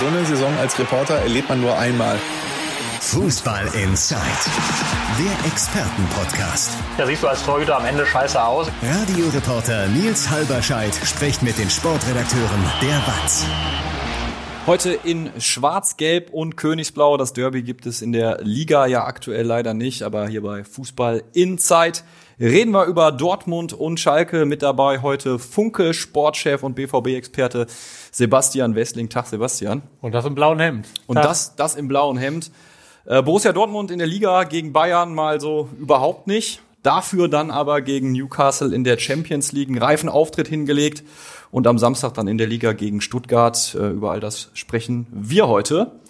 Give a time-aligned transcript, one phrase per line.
[0.00, 2.18] So eine Saison als Reporter erlebt man nur einmal.
[3.02, 4.20] Fußball Inside,
[5.18, 6.70] der Expertenpodcast.
[6.96, 8.68] Da siehst du als Torhüter am Ende scheiße aus.
[8.82, 13.44] Radioreporter Nils Halberscheid spricht mit den Sportredakteuren der WAZ.
[14.70, 17.16] Heute in Schwarz-Gelb und Königsblau.
[17.16, 21.24] Das Derby gibt es in der Liga ja aktuell leider nicht, aber hier bei Fußball
[21.32, 21.98] Inside
[22.38, 24.46] reden wir über Dortmund und Schalke.
[24.46, 27.66] Mit dabei heute Funke, Sportchef und BVB-Experte
[28.12, 29.08] Sebastian Westling.
[29.08, 29.82] Tag, Sebastian.
[30.02, 30.86] Und das im blauen Hemd.
[31.08, 32.52] Und das, das im blauen Hemd.
[33.06, 36.62] Äh, Borussia Dortmund in der Liga gegen Bayern mal so überhaupt nicht.
[36.82, 41.04] Dafür dann aber gegen Newcastle in der Champions League einen reifen Auftritt hingelegt
[41.50, 43.74] und am Samstag dann in der Liga gegen Stuttgart.
[43.78, 46.00] Äh, über all das sprechen wir heute.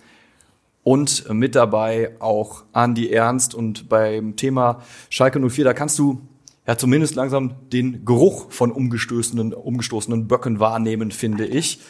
[0.83, 6.23] Und mit dabei auch Andi Ernst und beim Thema Schalke 04, da kannst du
[6.66, 11.80] ja zumindest langsam den Geruch von umgestoßenen, umgestoßenen Böcken wahrnehmen, finde ich.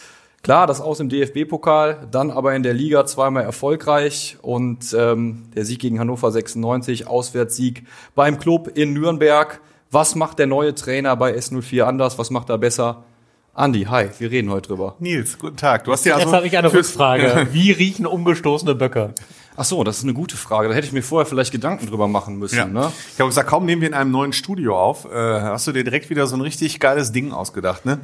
[0.43, 5.67] Klar, das aus im DFB-Pokal, dann aber in der Liga zweimal erfolgreich und ähm, der
[5.67, 9.61] Sieg gegen Hannover 96, Auswärtssieg beim Club in Nürnberg.
[9.91, 12.19] Was macht der neue Trainer bei S04 anders?
[12.19, 13.05] Was macht er besser?
[13.53, 14.95] Andi, hi, wir reden heute drüber.
[14.99, 15.85] Nils, guten Tag.
[15.85, 17.49] Du hast ja Jetzt also habe ich eine Rückfrage.
[17.53, 19.13] Wie riechen umgestoßene Böcke?
[19.57, 20.69] Ach so, das ist eine gute Frage.
[20.69, 22.57] Da hätte ich mir vorher vielleicht Gedanken drüber machen müssen.
[22.57, 22.65] Ja.
[22.65, 22.91] Ne?
[23.13, 25.85] Ich habe gesagt, kaum nehmen wir in einem neuen Studio auf, äh, hast du dir
[25.85, 28.01] direkt wieder so ein richtig geiles Ding ausgedacht, ne?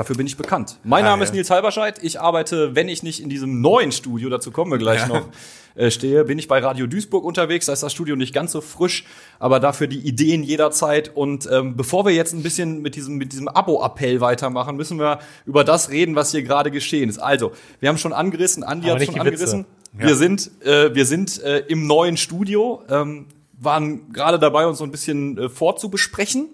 [0.00, 0.78] Dafür bin ich bekannt.
[0.82, 1.24] Mein Ah, Name ja.
[1.24, 1.98] ist Nils Halberscheid.
[2.02, 5.28] Ich arbeite, wenn ich nicht in diesem neuen Studio, dazu kommen wir gleich noch,
[5.74, 7.66] äh, stehe, bin ich bei Radio Duisburg unterwegs.
[7.66, 9.04] Da ist das Studio nicht ganz so frisch,
[9.38, 11.14] aber dafür die Ideen jederzeit.
[11.14, 15.18] Und ähm, bevor wir jetzt ein bisschen mit diesem, mit diesem Abo-Appell weitermachen, müssen wir
[15.44, 17.18] über das reden, was hier gerade geschehen ist.
[17.18, 19.66] Also, wir haben schon angerissen, Andi Aber hat schon angerissen.
[19.92, 23.26] Wir sind, äh, wir sind äh, im neuen Studio, ähm,
[23.58, 26.48] waren gerade dabei, uns so ein bisschen äh, vorzubesprechen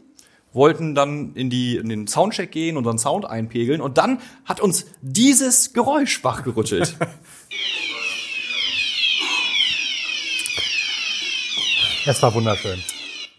[0.57, 4.87] wollten dann in, die, in den Soundcheck gehen, unseren Sound einpegeln und dann hat uns
[5.03, 6.97] dieses Geräusch wachgerüttelt.
[12.09, 12.81] Es war wunderschön.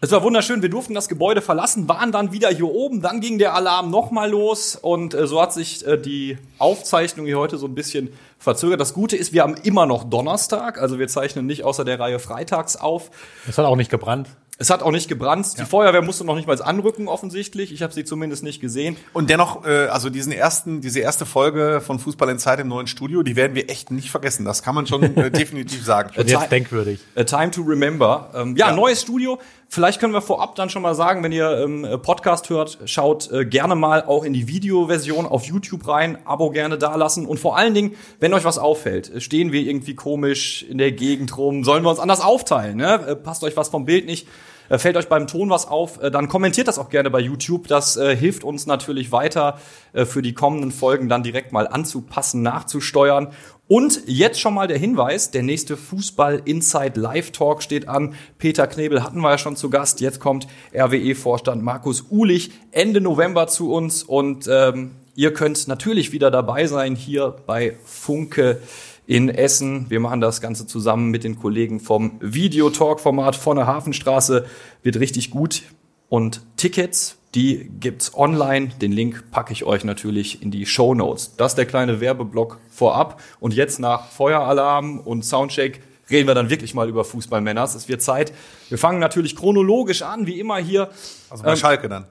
[0.02, 3.38] Es war wunderschön, wir durften das Gebäude verlassen, waren dann wieder hier oben, dann ging
[3.38, 7.66] der Alarm nochmal los und äh, so hat sich äh, die Aufzeichnung hier heute so
[7.66, 8.78] ein bisschen verzögert.
[8.78, 12.18] Das Gute ist, wir haben immer noch Donnerstag, also wir zeichnen nicht außer der Reihe
[12.18, 13.10] freitags auf.
[13.48, 14.28] Es hat auch nicht gebrannt.
[14.60, 15.56] Es hat auch nicht gebrannt.
[15.56, 17.72] Die Feuerwehr musste noch nicht mal anrücken, offensichtlich.
[17.72, 18.96] Ich habe sie zumindest nicht gesehen.
[19.12, 22.88] Und dennoch, äh, also diesen ersten, diese erste Folge von Fußball in Zeit im neuen
[22.88, 24.44] Studio, die werden wir echt nicht vergessen.
[24.44, 26.10] Das kann man schon äh, definitiv sagen.
[26.16, 26.98] Jetzt denkwürdig.
[27.14, 28.30] A Time to Remember.
[28.34, 28.74] Ähm, ja, Ja.
[28.74, 29.38] neues Studio.
[29.70, 33.44] Vielleicht können wir vorab dann schon mal sagen, wenn ihr ähm, Podcast hört, schaut äh,
[33.44, 37.74] gerne mal auch in die Videoversion auf YouTube rein, Abo gerne dalassen und vor allen
[37.74, 41.84] Dingen, wenn euch was auffällt, äh, stehen wir irgendwie komisch in der Gegend rum, sollen
[41.84, 43.08] wir uns anders aufteilen, ne?
[43.08, 44.26] Äh, passt euch was vom Bild nicht,
[44.70, 47.68] äh, fällt euch beim Ton was auf, dann kommentiert das auch gerne bei YouTube.
[47.68, 49.58] Das äh, hilft uns natürlich weiter
[49.92, 53.28] äh, für die kommenden Folgen dann direkt mal anzupassen, nachzusteuern.
[53.68, 58.14] Und jetzt schon mal der Hinweis, der nächste Fußball Inside Live Talk steht an.
[58.38, 60.00] Peter Knebel hatten wir ja schon zu Gast.
[60.00, 66.30] Jetzt kommt RWE-Vorstand Markus Uhlich Ende November zu uns und ähm, ihr könnt natürlich wieder
[66.30, 68.62] dabei sein hier bei Funke
[69.06, 69.90] in Essen.
[69.90, 74.46] Wir machen das Ganze zusammen mit den Kollegen vom Videotalk-Format von der Hafenstraße.
[74.82, 75.62] Wird richtig gut.
[76.08, 78.68] Und Tickets, die gibt's online.
[78.80, 81.36] Den Link packe ich euch natürlich in die Show Notes.
[81.36, 83.20] Das ist der kleine Werbeblock vorab.
[83.40, 87.74] Und jetzt nach Feueralarm und Soundcheck reden wir dann wirklich mal über Fußballmänners.
[87.74, 88.32] Es wird Zeit.
[88.68, 90.90] Wir fangen natürlich chronologisch an, wie immer hier.
[91.28, 92.06] Also bei Schalke dann.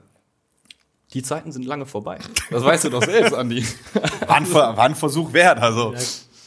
[1.14, 2.18] Die Zeiten sind lange vorbei.
[2.50, 3.64] Das weißt du doch selbst, Andi.
[4.26, 5.94] War ein, Versuch wert, also.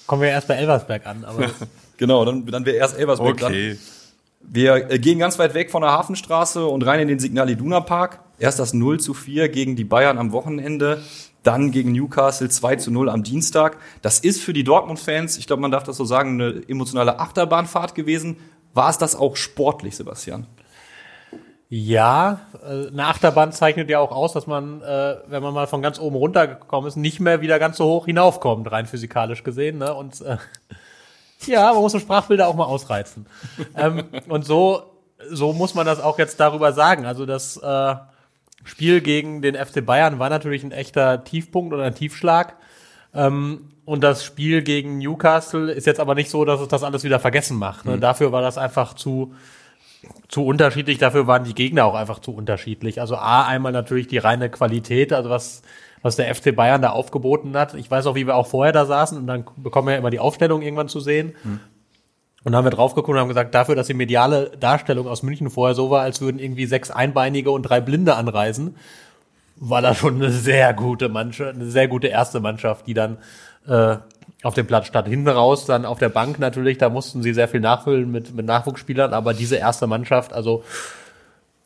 [0.05, 1.25] Kommen wir erst bei Elversberg an.
[1.25, 1.49] Aber
[2.01, 3.51] Genau, dann, dann wäre erst Elversberg dran.
[3.51, 3.77] Okay.
[4.41, 7.79] Wir äh, gehen ganz weit weg von der Hafenstraße und rein in den Signal Iduna
[7.79, 8.21] Park.
[8.41, 11.03] Erst das 0 zu 4 gegen die Bayern am Wochenende,
[11.43, 13.77] dann gegen Newcastle 2 zu 0 am Dienstag.
[14.01, 17.93] Das ist für die Dortmund-Fans, ich glaube, man darf das so sagen, eine emotionale Achterbahnfahrt
[17.93, 18.37] gewesen.
[18.73, 20.47] War es das auch sportlich, Sebastian?
[21.73, 25.81] ja, äh, eine Achterbahn zeichnet ja auch aus, dass man, äh, wenn man mal von
[25.81, 29.77] ganz oben runtergekommen ist, nicht mehr wieder ganz so hoch hinaufkommt, rein physikalisch gesehen.
[29.77, 29.93] Ne?
[29.93, 30.35] Und äh,
[31.45, 33.25] ja, man muss so Sprachbilder auch mal ausreizen.
[33.77, 34.83] ähm, und so,
[35.29, 37.05] so muss man das auch jetzt darüber sagen.
[37.05, 37.95] Also das äh,
[38.63, 42.55] Spiel gegen den FC Bayern war natürlich ein echter Tiefpunkt oder ein Tiefschlag.
[43.13, 47.03] Ähm, und das Spiel gegen Newcastle ist jetzt aber nicht so, dass es das alles
[47.03, 47.85] wieder vergessen macht.
[47.85, 47.97] Ne?
[47.97, 49.33] Dafür war das einfach zu,
[50.27, 50.97] zu unterschiedlich.
[50.97, 53.01] Dafür waren die Gegner auch einfach zu unterschiedlich.
[53.01, 55.63] Also A, einmal natürlich die reine Qualität, also was,
[56.03, 57.73] was der FC Bayern da aufgeboten hat.
[57.73, 60.11] Ich weiß auch, wie wir auch vorher da saßen und dann bekommen wir ja immer
[60.11, 61.33] die Aufstellung irgendwann zu sehen.
[62.43, 65.21] Und dann haben wir drauf geguckt und haben gesagt, dafür, dass die mediale Darstellung aus
[65.21, 68.75] München vorher so war, als würden irgendwie sechs Einbeinige und drei Blinde anreisen,
[69.57, 73.17] war da schon eine sehr gute Mannschaft, eine sehr gute erste Mannschaft, die dann
[73.67, 73.97] äh,
[74.41, 75.07] auf dem Platz statt.
[75.07, 78.47] Hinten raus, dann auf der Bank natürlich, da mussten sie sehr viel nachfüllen mit, mit
[78.47, 80.63] Nachwuchsspielern, aber diese erste Mannschaft, also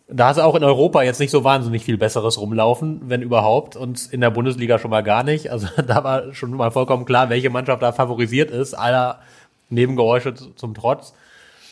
[0.08, 4.12] da ist auch in Europa jetzt nicht so wahnsinnig viel Besseres rumlaufen, wenn überhaupt, und
[4.12, 5.52] in der Bundesliga schon mal gar nicht.
[5.52, 9.20] Also da war schon mal vollkommen klar, welche Mannschaft da favorisiert ist, aller
[9.70, 11.14] Nebengeräusche zum Trotz.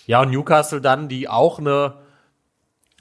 [0.05, 1.93] Ja, und Newcastle dann, die auch eine,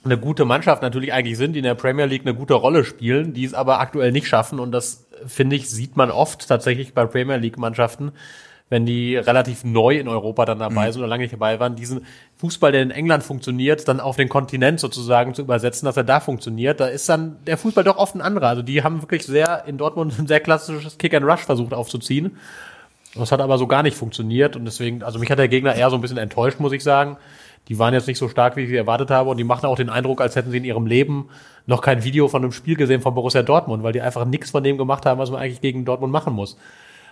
[0.05, 3.33] eine gute Mannschaft natürlich eigentlich sind, die in der Premier League eine gute Rolle spielen,
[3.33, 4.61] die es aber aktuell nicht schaffen.
[4.61, 8.13] Und das, finde ich, sieht man oft tatsächlich bei Premier League-Mannschaften,
[8.69, 12.07] wenn die relativ neu in Europa dann dabei sind oder lange nicht dabei waren, diesen
[12.37, 16.21] Fußball, der in England funktioniert, dann auf den Kontinent sozusagen zu übersetzen, dass er da
[16.21, 18.49] funktioniert, da ist dann der Fußball doch oft ein anderer.
[18.49, 22.39] Also die haben wirklich sehr in Dortmund ein sehr klassisches Kick and Rush versucht aufzuziehen.
[23.15, 25.91] Das hat aber so gar nicht funktioniert und deswegen, also mich hat der Gegner eher
[25.91, 27.19] so ein bisschen enttäuscht, muss ich sagen.
[27.69, 29.77] Die waren jetzt nicht so stark, wie ich sie erwartet habe und die machen auch
[29.77, 31.29] den Eindruck, als hätten sie in ihrem Leben
[31.67, 34.65] noch kein Video von einem Spiel gesehen von Borussia Dortmund, weil die einfach nichts von
[34.65, 36.57] dem gemacht haben, was man eigentlich gegen Dortmund machen muss.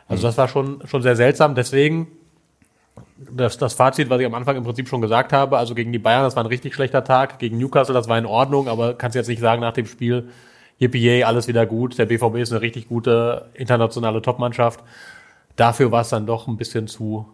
[0.09, 1.55] Also das war schon, schon sehr seltsam.
[1.55, 2.09] Deswegen
[3.17, 5.99] das, das Fazit, was ich am Anfang im Prinzip schon gesagt habe, also gegen die
[5.99, 9.15] Bayern, das war ein richtig schlechter Tag, gegen Newcastle, das war in Ordnung, aber kannst
[9.15, 10.29] jetzt nicht sagen nach dem Spiel,
[10.79, 14.83] yippie, alles wieder gut, der BVB ist eine richtig gute internationale Topmannschaft.
[15.57, 17.27] Dafür war es dann doch ein bisschen zu,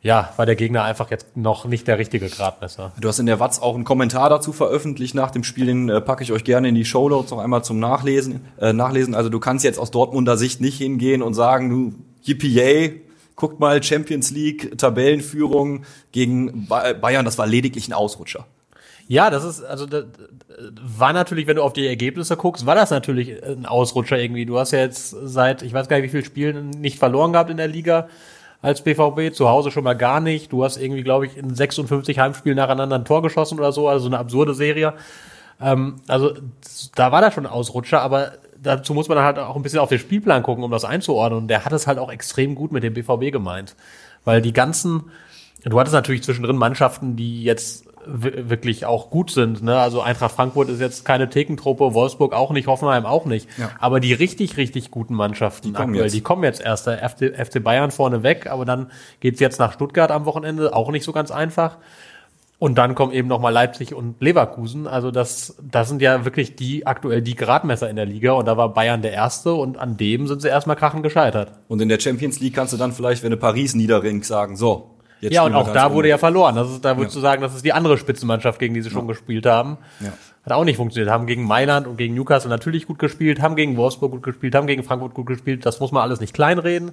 [0.00, 2.92] ja, war der Gegner einfach jetzt noch nicht der richtige Gradmesser.
[3.00, 6.00] Du hast in der Watz auch einen Kommentar dazu veröffentlicht nach dem Spiel, den äh,
[6.00, 8.40] packe ich euch gerne in die Show Notes noch einmal zum Nachlesen.
[8.58, 9.14] Äh, nachlesen.
[9.14, 13.02] Also du kannst jetzt aus Dortmunder Sicht nicht hingehen und sagen, du yippie,
[13.34, 18.46] guckt mal Champions League Tabellenführung gegen Ba- Bayern, das war lediglich ein Ausrutscher.
[19.08, 20.04] Ja, das ist, also das
[20.80, 24.46] war natürlich, wenn du auf die Ergebnisse guckst, war das natürlich ein Ausrutscher irgendwie.
[24.46, 27.50] Du hast ja jetzt seit, ich weiß gar nicht, wie viele Spielen nicht verloren gehabt
[27.50, 28.08] in der Liga
[28.62, 30.50] als BVB, zu Hause schon mal gar nicht.
[30.50, 34.04] Du hast irgendwie, glaube ich, in 56 Heimspielen nacheinander ein Tor geschossen oder so, also
[34.04, 34.94] so eine absurde Serie.
[35.60, 36.34] Ähm, also
[36.96, 39.88] da war das schon ein Ausrutscher, aber dazu muss man halt auch ein bisschen auf
[39.88, 41.42] den Spielplan gucken, um das einzuordnen.
[41.42, 43.76] Und der hat es halt auch extrem gut mit dem BVB gemeint.
[44.24, 45.04] Weil die ganzen,
[45.64, 49.62] du hattest natürlich zwischendrin Mannschaften, die jetzt wirklich auch gut sind.
[49.62, 49.78] Ne?
[49.78, 53.48] Also Eintracht Frankfurt ist jetzt keine Thekentruppe, Wolfsburg auch nicht, Hoffenheim auch nicht.
[53.58, 53.70] Ja.
[53.78, 56.14] Aber die richtig, richtig guten Mannschaften Die kommen aktuell, jetzt.
[56.14, 56.86] die kommen jetzt erst.
[56.86, 60.90] Der FC, FC Bayern vorne weg, aber dann geht's jetzt nach Stuttgart am Wochenende, auch
[60.90, 61.78] nicht so ganz einfach.
[62.58, 64.86] Und dann kommen eben nochmal Leipzig und Leverkusen.
[64.86, 68.32] Also das, das sind ja wirklich die aktuell die Gradmesser in der Liga.
[68.32, 71.52] Und da war Bayern der Erste und an dem sind sie erstmal krachend gescheitert.
[71.68, 74.95] Und in der Champions League kannst du dann vielleicht, wenn du Paris niederringst, sagen, so.
[75.20, 76.54] Jetzt ja, und auch da wurde ja verloren.
[76.56, 79.08] Das ist, da würdest du sagen, das ist die andere Spitzenmannschaft, gegen die sie schon
[79.08, 79.78] gespielt haben.
[80.00, 80.12] Ja.
[80.44, 81.10] Hat auch nicht funktioniert.
[81.10, 84.66] Haben gegen Mailand und gegen Newcastle natürlich gut gespielt, haben gegen Wolfsburg gut gespielt, haben
[84.66, 85.64] gegen Frankfurt gut gespielt.
[85.64, 86.92] Das muss man alles nicht kleinreden.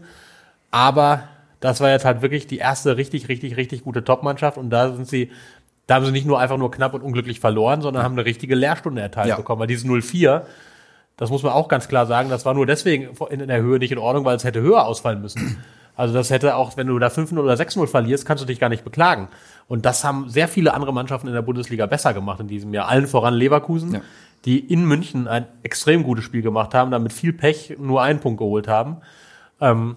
[0.72, 1.24] Aber
[1.60, 4.58] das war jetzt halt wirklich die erste richtig, richtig, richtig gute Top-Mannschaft.
[4.58, 5.30] Und da sind sie,
[5.88, 8.56] da haben sie nicht nur einfach nur knapp und unglücklich verloren, sondern haben eine richtige
[8.56, 9.36] Lehrstunde erteilt Ja.
[9.36, 9.60] bekommen.
[9.60, 10.44] Weil dieses 0-4,
[11.18, 13.92] das muss man auch ganz klar sagen, das war nur deswegen in der Höhe nicht
[13.92, 15.64] in Ordnung, weil es hätte höher ausfallen müssen.
[15.96, 18.70] Also das hätte auch, wenn du da 5-0 oder 6-0 verlierst, kannst du dich gar
[18.70, 19.28] nicht beklagen.
[19.68, 22.88] Und das haben sehr viele andere Mannschaften in der Bundesliga besser gemacht in diesem Jahr.
[22.90, 24.02] Allen voran Leverkusen, Ja.
[24.46, 28.40] die in München ein extrem gutes Spiel gemacht haben, damit viel Pech nur einen Punkt
[28.40, 28.98] geholt haben.
[29.62, 29.96] Ähm,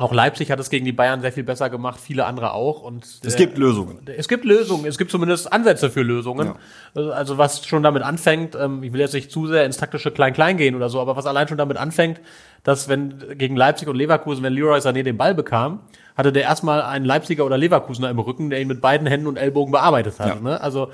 [0.00, 2.82] auch Leipzig hat es gegen die Bayern sehr viel besser gemacht, viele andere auch.
[2.82, 3.98] Und Es der- gibt Lösungen.
[4.16, 6.54] es gibt Lösungen, es gibt zumindest Ansätze für Lösungen.
[6.94, 10.56] Also was schon damit anfängt, ähm, ich will jetzt nicht zu sehr ins taktische Klein-Klein
[10.56, 12.20] gehen oder so, aber was allein schon damit anfängt,
[12.64, 15.80] dass wenn gegen Leipzig und Leverkusen, wenn Leroy Sané den Ball bekam,
[16.16, 19.36] hatte der erstmal einen Leipziger oder Leverkusener im Rücken, der ihn mit beiden Händen und
[19.36, 20.28] Ellbogen bearbeitet hat.
[20.28, 20.34] Ja.
[20.40, 20.60] Ne?
[20.60, 20.90] Also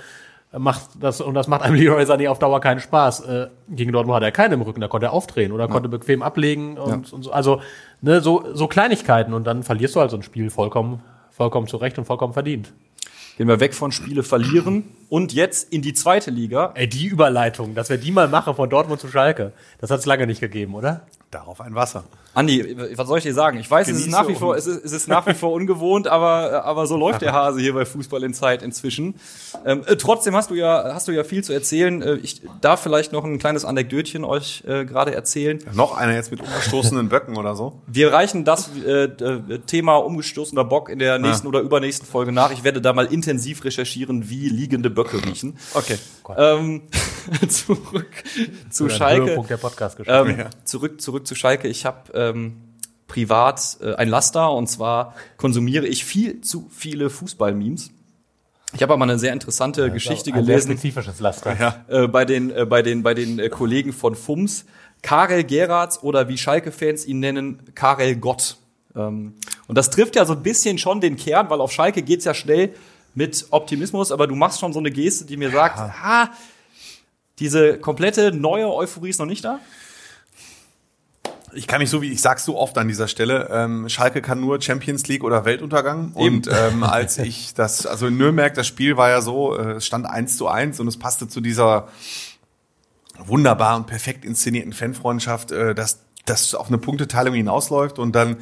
[0.59, 3.21] macht das und das macht einem Leroy Sané auf Dauer keinen Spaß.
[3.21, 6.23] Äh, gegen Dortmund hat er keinen im Rücken, da konnte er aufdrehen oder konnte bequem
[6.23, 7.33] ablegen und, und so.
[7.33, 7.61] Also
[8.01, 11.99] ne, so, so Kleinigkeiten und dann verlierst du halt so ein Spiel vollkommen, vollkommen zurecht
[11.99, 12.73] und vollkommen verdient.
[13.37, 16.73] Gehen wir weg von Spiele verlieren und jetzt in die zweite Liga.
[16.75, 20.07] Ey, die Überleitung, dass wir die mal machen von Dortmund zu Schalke, das hat es
[20.07, 21.03] lange nicht gegeben, oder?
[21.31, 22.05] Darauf ein Wasser.
[22.35, 23.59] Andi, was soll ich dir sagen?
[23.59, 26.07] Ich weiß, es ist nach wie vor, es ist, es ist nach wie vor ungewohnt,
[26.07, 29.15] aber, aber so läuft der Hase hier bei Fußball in Zeit inzwischen.
[29.65, 32.03] Ähm, äh, trotzdem hast du ja, hast du ja viel zu erzählen.
[32.03, 35.59] Äh, ich darf vielleicht noch ein kleines Anekdötchen euch äh, gerade erzählen.
[35.73, 37.81] Noch einer jetzt mit umgestoßenen Böcken oder so.
[37.87, 42.53] Wir reichen das äh, äh, Thema umgestoßener Bock in der nächsten oder übernächsten Folge nach.
[42.53, 45.57] Ich werde da mal intensiv recherchieren, wie liegende Böcke riechen.
[45.73, 45.97] Okay.
[46.37, 46.83] Ähm,
[47.49, 48.11] zurück
[48.69, 49.43] zu Schalke.
[49.49, 50.13] Der Podcast-Geschichte.
[50.13, 51.69] Ähm, zurück, zurück zu Schalke.
[51.69, 52.57] Ich habe ähm,
[53.07, 57.91] privat äh, ein Laster und zwar konsumiere ich viel zu viele Fußball-Memes.
[58.75, 61.55] Ich habe aber eine sehr interessante Geschichte ein sehr gelesen spezifisches Laster.
[61.89, 64.65] äh, bei den, äh, bei den, bei den äh, Kollegen von FUMS.
[65.03, 68.57] Karel Geratz oder wie Schalke-Fans ihn nennen, Karel Gott.
[68.97, 69.35] Ähm,
[69.69, 72.35] und das trifft ja so ein bisschen schon den Kern, weil auf Schalke geht's ja
[72.35, 72.75] schnell
[73.15, 76.31] mit Optimismus, aber du machst schon so eine Geste, die mir sagt, ha,
[77.39, 79.61] diese komplette neue Euphorie ist noch nicht da.
[81.57, 83.49] Ich kann mich so wie ich sag's so oft an dieser Stelle.
[83.51, 86.13] Ähm, Schalke kann nur Champions League oder Weltuntergang.
[86.13, 89.87] Und ähm, als ich das, also in Nürnberg, das Spiel war ja so, äh, es
[89.87, 91.89] stand eins zu eins und es passte zu dieser
[93.19, 98.37] wunderbar und perfekt inszenierten Fanfreundschaft, äh, dass das auf eine Punkteteilung hinausläuft und dann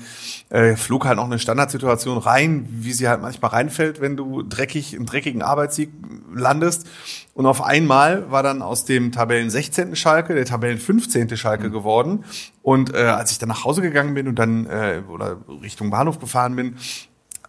[0.51, 4.95] äh, flog halt noch eine Standardsituation rein, wie sie halt manchmal reinfällt, wenn du dreckig
[4.95, 5.91] im dreckigen Arbeitssieg
[6.35, 6.89] landest.
[7.35, 9.97] Und auf einmal war dann aus dem Tabellen 16.
[9.97, 11.37] Schalke der Tabellen 15.
[11.37, 12.25] Schalke geworden.
[12.63, 16.19] Und äh, als ich dann nach Hause gegangen bin und dann äh, oder Richtung Bahnhof
[16.19, 16.77] gefahren bin,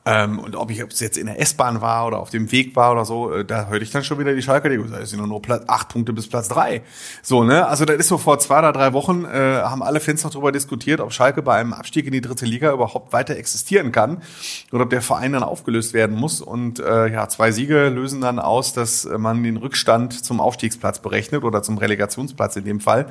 [0.06, 2.76] ähm, und ob ich ob es jetzt in der S-Bahn war oder auf dem Weg
[2.76, 5.10] war oder so, äh, da hörte ich dann schon wieder die Schalke, die gesagt, es
[5.10, 6.84] sind nur Platz, acht Punkte bis Platz drei.
[7.24, 7.68] So, ne?
[7.68, 10.52] Also das ist so vor zwei oder drei Wochen, äh, haben alle Fans noch darüber
[10.52, 14.22] diskutiert, ob Schalke bei einem Abstieg in die dritte Liga überhaupt weiter existieren kann
[14.72, 16.40] oder ob der Verein dann aufgelöst werden muss.
[16.40, 21.44] Und äh, ja, zwei Siege lösen dann aus, dass man den Rückstand zum Aufstiegsplatz berechnet
[21.44, 23.08] oder zum Relegationsplatz in dem Fall.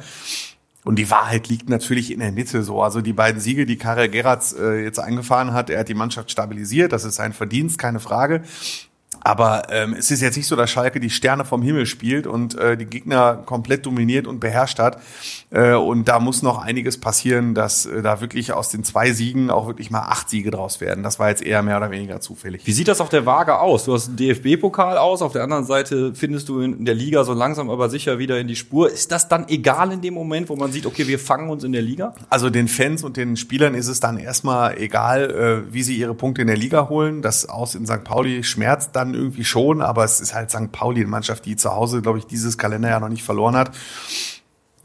[0.85, 2.83] Und die Wahrheit liegt natürlich in der Mitte so.
[2.83, 6.31] Also die beiden Siege, die Karel Geratz äh, jetzt eingefahren hat, er hat die Mannschaft
[6.31, 6.93] stabilisiert.
[6.93, 8.43] Das ist sein Verdienst, keine Frage.
[9.25, 12.59] Aber ähm, es ist jetzt nicht so, dass Schalke die Sterne vom Himmel spielt und
[12.59, 15.01] äh, die Gegner komplett dominiert und beherrscht hat.
[15.51, 19.51] Äh, und da muss noch einiges passieren, dass äh, da wirklich aus den zwei Siegen
[19.51, 21.03] auch wirklich mal acht Siege draus werden.
[21.03, 22.67] Das war jetzt eher mehr oder weniger zufällig.
[22.67, 23.85] Wie sieht das auf der Waage aus?
[23.85, 27.33] Du hast einen DFB-Pokal aus, auf der anderen Seite findest du in der Liga so
[27.33, 28.93] langsam aber sicher wieder in die Spur.
[28.93, 31.73] Ist das dann egal in dem Moment, wo man sieht, okay, wir fangen uns in
[31.73, 32.15] der Liga?
[32.29, 36.13] Also den Fans und den Spielern ist es dann erstmal egal, äh, wie sie ihre
[36.13, 37.23] Punkte in der Liga holen.
[37.23, 38.05] Das aus in St.
[38.05, 40.73] Pauli schmerzt dann irgendwie schon, aber es ist halt St.
[40.73, 43.73] Pauli, eine Mannschaft, die zu Hause, glaube ich, dieses Kalenderjahr noch nicht verloren hat.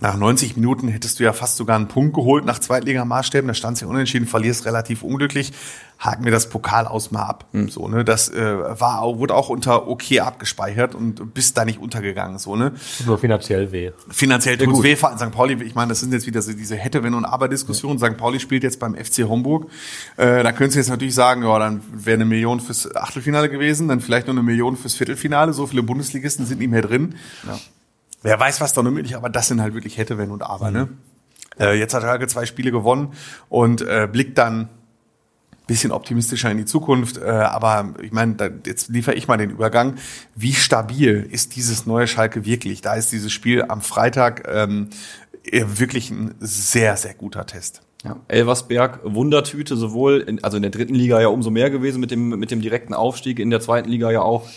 [0.02, 3.48] Nach 90 Minuten hättest du ja fast sogar einen Punkt geholt nach Zweitligamaßstäben.
[3.50, 5.52] Da stand es ja unentschieden, verlierst relativ unglücklich.
[6.00, 7.48] Haken wir das Pokal aus mal ab.
[7.68, 11.82] So, ne, das äh, war, auch- wurde auch unter okay abgespeichert und bist da nicht
[11.82, 12.40] untergegangen.
[12.40, 12.72] So, ne.
[13.06, 13.92] Nur finanziell weh.
[14.10, 15.32] Finanziell tut's weh, vor allem St.
[15.32, 18.00] Pauli, ich meine, das sind jetzt wieder so diese Hätte, Wenn und Aber-Diskussion.
[18.00, 18.16] St.
[18.16, 19.70] Pauli spielt jetzt beim FC Homburg.
[20.16, 23.90] Äh, da könntest du jetzt natürlich sagen, ja, dann wäre eine Million fürs Achtelfinale gewesen,
[23.90, 25.52] dann vielleicht nur eine Million fürs Viertelfinale.
[25.52, 27.16] So viele Bundesligisten sind nicht mehr drin.
[28.22, 30.72] Wer weiß, was da noch möglich, aber das sind halt wirklich Hätte, Wenn und Aber,
[30.72, 30.90] ne?
[31.60, 33.14] Äh, jetzt hat Schalke zwei Spiele gewonnen
[33.50, 34.70] und äh, blickt dann
[35.70, 37.18] bisschen optimistischer in die Zukunft.
[37.18, 39.96] Äh, aber ich meine, da, jetzt liefere ich mal den Übergang.
[40.36, 42.82] Wie stabil ist dieses neue Schalke wirklich?
[42.82, 44.90] Da ist dieses Spiel am Freitag ähm,
[45.44, 47.82] äh, wirklich ein sehr, sehr guter Test.
[48.04, 48.16] Ja.
[48.28, 52.30] Elversberg, Wundertüte, sowohl in, also in der dritten Liga ja umso mehr gewesen mit dem,
[52.30, 54.48] mit dem direkten Aufstieg, in der zweiten Liga ja auch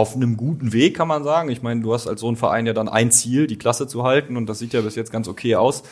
[0.00, 1.50] auf einem guten Weg, kann man sagen.
[1.50, 4.02] Ich meine, du hast als so ein Verein ja dann ein Ziel, die Klasse zu
[4.02, 5.82] halten und das sieht ja bis jetzt ganz okay aus.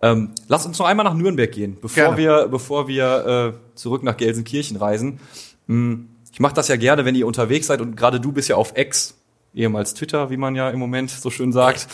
[0.00, 2.16] Ähm, lass uns noch einmal nach Nürnberg gehen, bevor Gerne.
[2.16, 5.20] wir, bevor wir äh, zurück nach Gelsenkirchen reisen.
[5.66, 8.56] Hm, Ich mache das ja gerne, wenn ihr unterwegs seid und gerade du bist ja
[8.56, 9.17] auf X,
[9.54, 11.88] ehemals Twitter, wie man ja im Moment so schön sagt,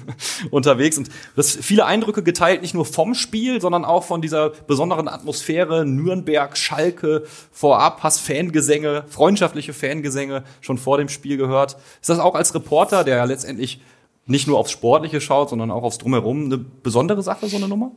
[0.50, 5.08] unterwegs und das viele Eindrücke geteilt, nicht nur vom Spiel, sondern auch von dieser besonderen
[5.08, 11.76] Atmosphäre Nürnberg, Schalke vorab, hast Fangesänge, freundschaftliche Fangesänge schon vor dem Spiel gehört.
[12.00, 13.80] Ist das auch als Reporter, der ja letztendlich
[14.26, 17.92] nicht nur aufs Sportliche schaut, sondern auch aufs Drumherum, eine besondere Sache, so eine Nummer?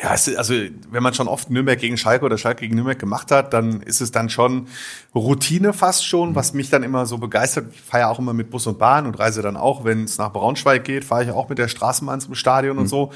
[0.00, 0.54] Ja, es ist, also
[0.90, 4.00] wenn man schon oft Nürnberg gegen Schalke oder Schalke gegen Nürnberg gemacht hat, dann ist
[4.00, 4.68] es dann schon
[5.14, 7.66] Routine fast schon, was mich dann immer so begeistert.
[7.74, 10.18] Ich fahre ja auch immer mit Bus und Bahn und reise dann auch, wenn es
[10.18, 13.12] nach Braunschweig geht, fahre ich auch mit der Straßenbahn zum Stadion und so.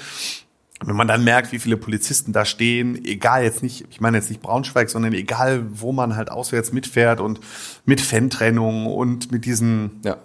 [0.85, 4.29] Wenn man dann merkt, wie viele Polizisten da stehen, egal jetzt nicht, ich meine jetzt
[4.29, 7.41] nicht Braunschweig, sondern egal, wo man halt auswärts mitfährt und
[7.87, 10.19] mit Fantrennung und mit diesen Ja.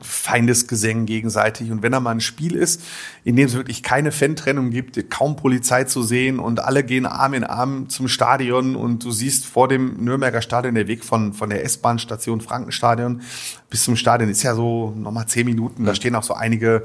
[0.00, 1.70] Feindesgesängen gegenseitig.
[1.70, 2.82] Und wenn da mal ein Spiel ist,
[3.24, 7.34] in dem es wirklich keine Fan-Trennung gibt, kaum Polizei zu sehen und alle gehen Arm
[7.34, 11.50] in Arm zum Stadion und du siehst vor dem Nürnberger Stadion der Weg von, von
[11.50, 13.22] der S-Bahn-Station Frankenstadion
[13.70, 15.84] bis zum Stadion ist ja so nochmal zehn Minuten.
[15.84, 16.84] Da stehen auch so einige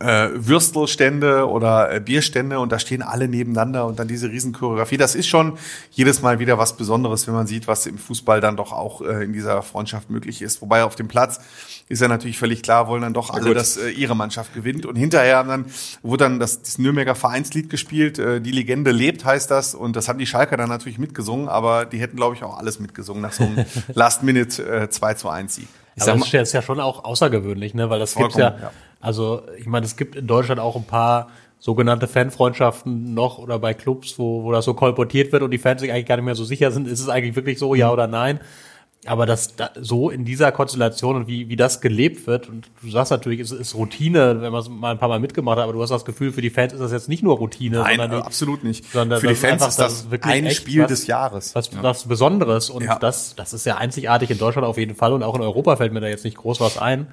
[0.00, 4.96] äh, Würstelstände oder äh, Bierstände und da stehen alle nebeneinander und dann diese Riesenchoreografie.
[4.96, 5.58] Das ist schon
[5.90, 9.24] jedes Mal wieder was Besonderes, wenn man sieht, was im Fußball dann doch auch äh,
[9.24, 10.62] in dieser Freundschaft möglich ist.
[10.62, 11.40] Wobei auf dem Platz
[11.88, 14.86] ist ja natürlich völlig klar, wollen dann doch alle, dass äh, ihre Mannschaft gewinnt.
[14.86, 15.64] Und hinterher haben dann
[16.02, 18.18] wurde dann das, das Nürnberger Vereinslied gespielt.
[18.18, 21.86] Äh, die Legende lebt heißt das und das haben die Schalker dann natürlich mitgesungen, aber
[21.86, 23.64] die hätten glaube ich auch alles mitgesungen nach so einem
[23.94, 25.68] Last Minute äh, 2 zu 1 Sieg.
[25.96, 27.90] Ich Aber das ist ja- schon auch außergewöhnlich, ne?
[27.90, 28.72] Weil das gibt's Vollkommen, ja, ja.
[29.00, 31.28] Also ich meine, es gibt in Deutschland auch ein paar
[31.60, 35.80] sogenannte Fanfreundschaften noch oder bei Clubs, wo, wo das so kolportiert wird und die Fans
[35.80, 37.78] sich eigentlich gar nicht mehr so sicher sind, ist es eigentlich wirklich so, Mhm.
[37.80, 38.40] ja oder nein.
[39.06, 42.90] Aber das da, so in dieser Konstellation und wie, wie das gelebt wird, und du
[42.90, 45.72] sagst natürlich, es ist Routine, wenn man es mal ein paar Mal mitgemacht hat, aber
[45.72, 48.20] du hast das Gefühl, für die Fans ist das jetzt nicht nur Routine, Nein, sondern
[48.20, 48.90] die, absolut nicht.
[48.90, 51.54] sondern Für die das ist Fans einfach ist das wirklich ein Spiel was- des Jahres.
[51.54, 52.98] was, was Besonderes und Ja.
[52.98, 55.92] das, das ist ja einzigartig in Deutschland auf jeden Fall und auch in Europa fällt
[55.92, 57.06] mir da jetzt nicht groß was ein.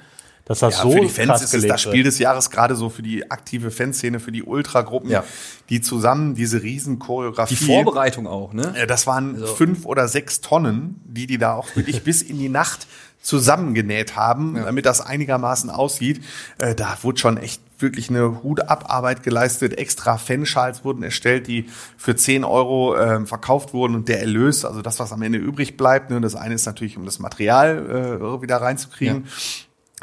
[0.46, 2.76] Dass das Ja, so für die Fans krass ist es das Spiel des Jahres gerade
[2.76, 5.24] so für die aktive Fanszene, für die Ultragruppen, Ja.
[5.70, 7.56] die zusammen diese riesen Choreografie.
[7.56, 8.74] Die Vorbereitung auch, ne?
[8.78, 12.50] Äh, Das waren fünf oder sechs Tonnen, die die da auch wirklich bis in die
[12.50, 12.88] Nacht
[13.22, 16.24] zusammengenäht haben, damit das einigermaßen aussieht.
[16.60, 19.78] Äh, Da wurde schon echt wirklich eine Hut-Ab-Arbeit geleistet.
[19.80, 21.66] Extra Fanschals wurden erstellt, die
[21.98, 25.76] für 10 Euro ähm, verkauft wurden und der Erlös, also das, was am Ende übrig
[25.76, 29.26] bleibt, ne, das eine ist natürlich, um das Material äh, wieder reinzukriegen.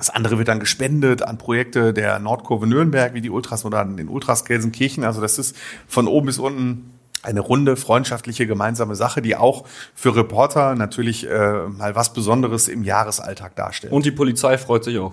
[0.03, 3.97] Das andere wird dann gespendet an Projekte der Nordkurve Nürnberg, wie die Ultras oder an
[3.97, 5.05] den Ultras Gelsenkirchen.
[5.05, 5.55] Also das ist
[5.87, 11.69] von oben bis unten eine runde, freundschaftliche, gemeinsame Sache, die auch für Reporter natürlich äh,
[11.69, 13.93] mal was Besonderes im Jahresalltag darstellt.
[13.93, 15.13] Und die Polizei freut sich auch.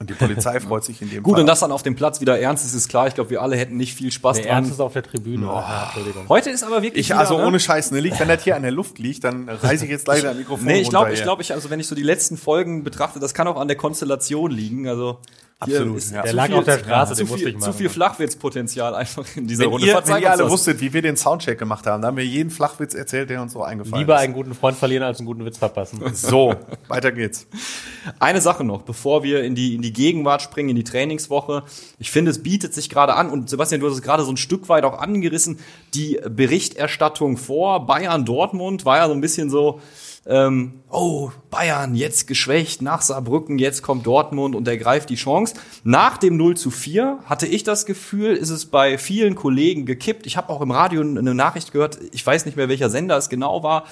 [0.00, 1.40] Und die Polizei freut sich in dem Gut, Fall.
[1.40, 3.08] und dass dann auf dem Platz wieder ernst ist, ist klar.
[3.08, 4.54] Ich glaube, wir alle hätten nicht viel Spaß Der dran.
[4.54, 5.46] Ernst ist auf der Tribüne.
[5.46, 6.28] Ja, Entschuldigung.
[6.28, 7.46] Heute ist aber wirklich ich, wieder, also ne?
[7.46, 10.06] ohne Scheiß, ne, liegt, wenn das hier an der Luft liegt, dann reiße ich jetzt
[10.06, 12.36] leider ein Mikrofon Nee, ich glaube, ich glaube, ich, also wenn ich so die letzten
[12.36, 14.86] Folgen betrachte, das kann auch an der Konstellation liegen.
[14.86, 15.18] Also
[15.60, 16.22] Absolut, ja.
[16.22, 17.72] Der zu lag viel- auf der Straße, zu den musste viel, ich machen.
[17.72, 19.86] zu viel Flachwitzpotenzial einfach in dieser wenn Runde.
[19.88, 20.52] ihr, wenn ihr alle das.
[20.52, 23.54] wusstet, wie wir den Soundcheck gemacht haben, dann haben wir jeden Flachwitz erzählt, der uns
[23.54, 24.20] so eingefallen Lieber ist.
[24.20, 26.00] einen guten Freund verlieren, als einen guten Witz verpassen.
[26.14, 26.54] So,
[26.86, 27.48] weiter geht's.
[28.20, 31.64] Eine Sache noch, bevor wir in die, in die Gegenwart springen, in die Trainingswoche.
[31.98, 34.36] Ich finde, es bietet sich gerade an, und Sebastian, du hast es gerade so ein
[34.36, 35.58] Stück weit auch angerissen,
[35.92, 39.80] die Berichterstattung vor Bayern-Dortmund war ja so ein bisschen so,
[40.28, 45.54] ähm, oh, Bayern jetzt geschwächt nach Saarbrücken, jetzt kommt Dortmund und ergreift die Chance.
[45.84, 50.26] Nach dem 0 zu 4 hatte ich das Gefühl, ist es bei vielen Kollegen gekippt.
[50.26, 53.30] Ich habe auch im Radio eine Nachricht gehört, ich weiß nicht mehr, welcher Sender es
[53.30, 53.84] genau war,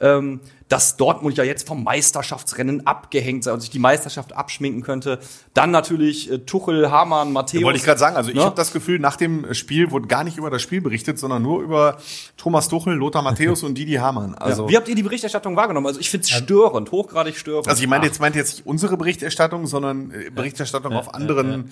[0.00, 5.18] ähm, dass Dortmund ja jetzt vom Meisterschaftsrennen abgehängt sei und sich die Meisterschaft abschminken könnte.
[5.52, 7.64] Dann natürlich äh, Tuchel, Hamann, Matthäus.
[7.64, 8.44] Wollte ich gerade sagen, also ich Ne?
[8.44, 11.60] habe das Gefühl, nach dem Spiel wurde gar nicht über das Spiel berichtet, sondern nur
[11.62, 11.98] über
[12.36, 14.34] Thomas Tuchel, Lothar Matthäus und Didi Hamann.
[14.36, 15.86] Also, Wie habt ihr die Berichterstattung wahrgenommen?
[15.88, 17.68] Also ich finde es störend, hochgradig störend.
[17.68, 21.70] also ich meine jetzt meinte jetzt nicht unsere Berichterstattung, sondern äh, Berichterstattung auf anderen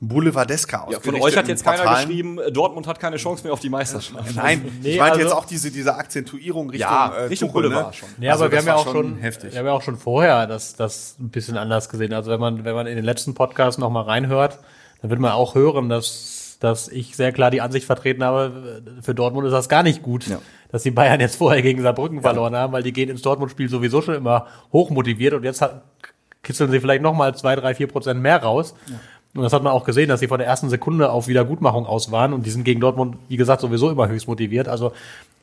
[0.00, 3.60] Boulevardeska ja, von euch hat jetzt keiner geschrieben, äh, Dortmund hat keine Chance mehr auf
[3.60, 4.24] die Meisterschaft.
[4.36, 7.62] Nein, Nee, ich meinte also- jetzt auch diese, diese Akzentuierung Richtung, Ja, äh, Richtung Tuchel,
[7.64, 7.92] Boulevard ne?
[7.94, 8.08] schon.
[8.20, 9.52] Ja, Also aber wir das haben ja auch schon heftig.
[9.52, 12.12] wir haben ja auch schon vorher das, das ein bisschen anders gesehen.
[12.12, 14.58] Also wenn man, wenn man in den letzten Podcast noch mal reinhört,
[15.02, 19.14] dann wird man auch hören, dass, dass ich sehr klar die Ansicht vertreten habe, für
[19.14, 20.38] Dortmund ist das gar nicht gut, Ja.
[20.70, 24.00] dass die Bayern jetzt vorher gegen Saarbrücken verloren haben, weil die gehen ins Dortmund-Spiel sowieso
[24.00, 25.82] schon immer hoch motiviert und jetzt hat,
[26.42, 28.74] kitzeln sie vielleicht noch mal zwei, drei, vier Prozent mehr raus.
[29.38, 32.10] Und das hat man auch gesehen, dass sie von der ersten Sekunde auf Wiedergutmachung aus
[32.10, 34.68] waren und die sind gegen Dortmund, wie gesagt, sowieso immer höchst motiviert.
[34.68, 34.92] Also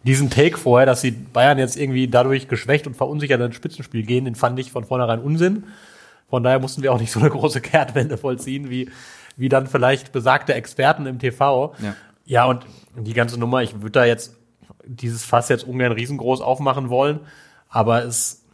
[0.04, 4.26] diesen Take vorher, dass die Bayern jetzt irgendwie dadurch geschwächt und verunsichert ins Spitzenspiel gehen,
[4.26, 5.64] den fand ich von vornherein Unsinn.
[6.30, 8.90] Von daher mussten wir auch nicht so eine große Kehrtwende vollziehen, wie,
[9.38, 11.74] wie dann vielleicht besagte Experten im TV.
[11.82, 11.96] Ja.
[12.26, 12.66] ja und
[12.98, 14.36] die ganze Nummer, ich würde da jetzt
[14.86, 17.22] dieses Fass jetzt ungern riesengroß aufmachen wollen,
[17.70, 18.45] aber es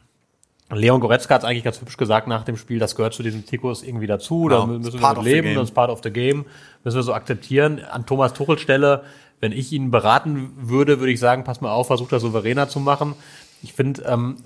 [0.77, 3.83] Leon Goretzka hat eigentlich ganz hübsch gesagt nach dem Spiel, das gehört zu diesem Tikus
[3.83, 6.45] irgendwie dazu, da Genau, müssen it's wir leben, das ist part of the game,
[6.83, 7.81] müssen wir so akzeptieren.
[7.91, 9.03] An Thomas Tuchel Stelle,
[9.39, 12.79] wenn ich ihn beraten würde, würde ich sagen, pass mal auf, versuch das souveräner zu
[12.79, 13.15] machen.
[13.63, 14.37] Ich finde, ähm,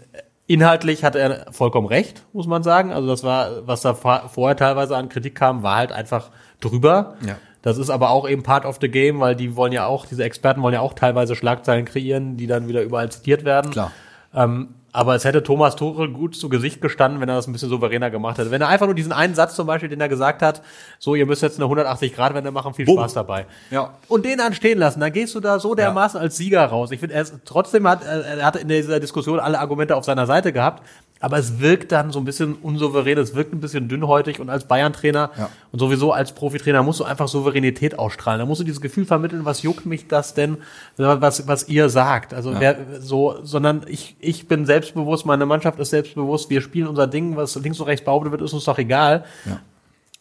[0.48, 2.92] inhaltlich hat er vollkommen recht, muss man sagen.
[2.92, 6.30] Also das war, was da vor- vorher teilweise an Kritik kam, war halt einfach
[6.62, 7.16] drüber.
[7.26, 7.38] Ja.
[7.62, 10.24] Das ist aber auch eben part of the game, weil die wollen ja auch, diese
[10.24, 13.72] Experten wollen ja auch teilweise Schlagzeilen kreieren, die dann wieder überall zitiert werden.
[13.72, 13.92] Klar.
[14.36, 17.69] Ähm, aber es hätte Thomas Tuchel gut zu Gesicht gestanden, wenn er das ein bisschen
[17.69, 18.51] souveräner gemacht hätte.
[18.51, 20.62] Wenn er einfach nur diesen einen Satz zum Beispiel, den er gesagt hat,
[20.99, 22.99] so, ihr müsst jetzt eine 180-Grad-Wende machen, viel Bumm.
[22.99, 23.45] Spaß dabei.
[23.71, 23.93] Ja.
[24.08, 26.91] Und den dann stehen lassen, dann gehst du da so dermaßen als Sieger raus.
[26.91, 30.05] Ich finde, er ist, trotzdem hat, er er hat in dieser Diskussion alle Argumente auf
[30.05, 30.84] seiner Seite gehabt,
[31.21, 34.65] aber es wirkt dann so ein bisschen unsouverän, es wirkt ein bisschen dünnhäutig und als
[34.65, 35.49] Bayern-Trainer Ja.
[35.71, 38.39] und sowieso als Profitrainer musst du einfach Souveränität ausstrahlen.
[38.39, 40.58] Da musst du dieses Gefühl vermitteln, was juckt mich das denn,
[40.97, 42.34] was, was ihr sagt.
[42.34, 47.08] Also wer, so, sondern ich, ich bin selbstbewusst, meine Mannschaft ist selbstbewusst, wir spielen unser
[47.08, 49.23] Ding, was links und rechts behauptet wird, ist uns doch egal.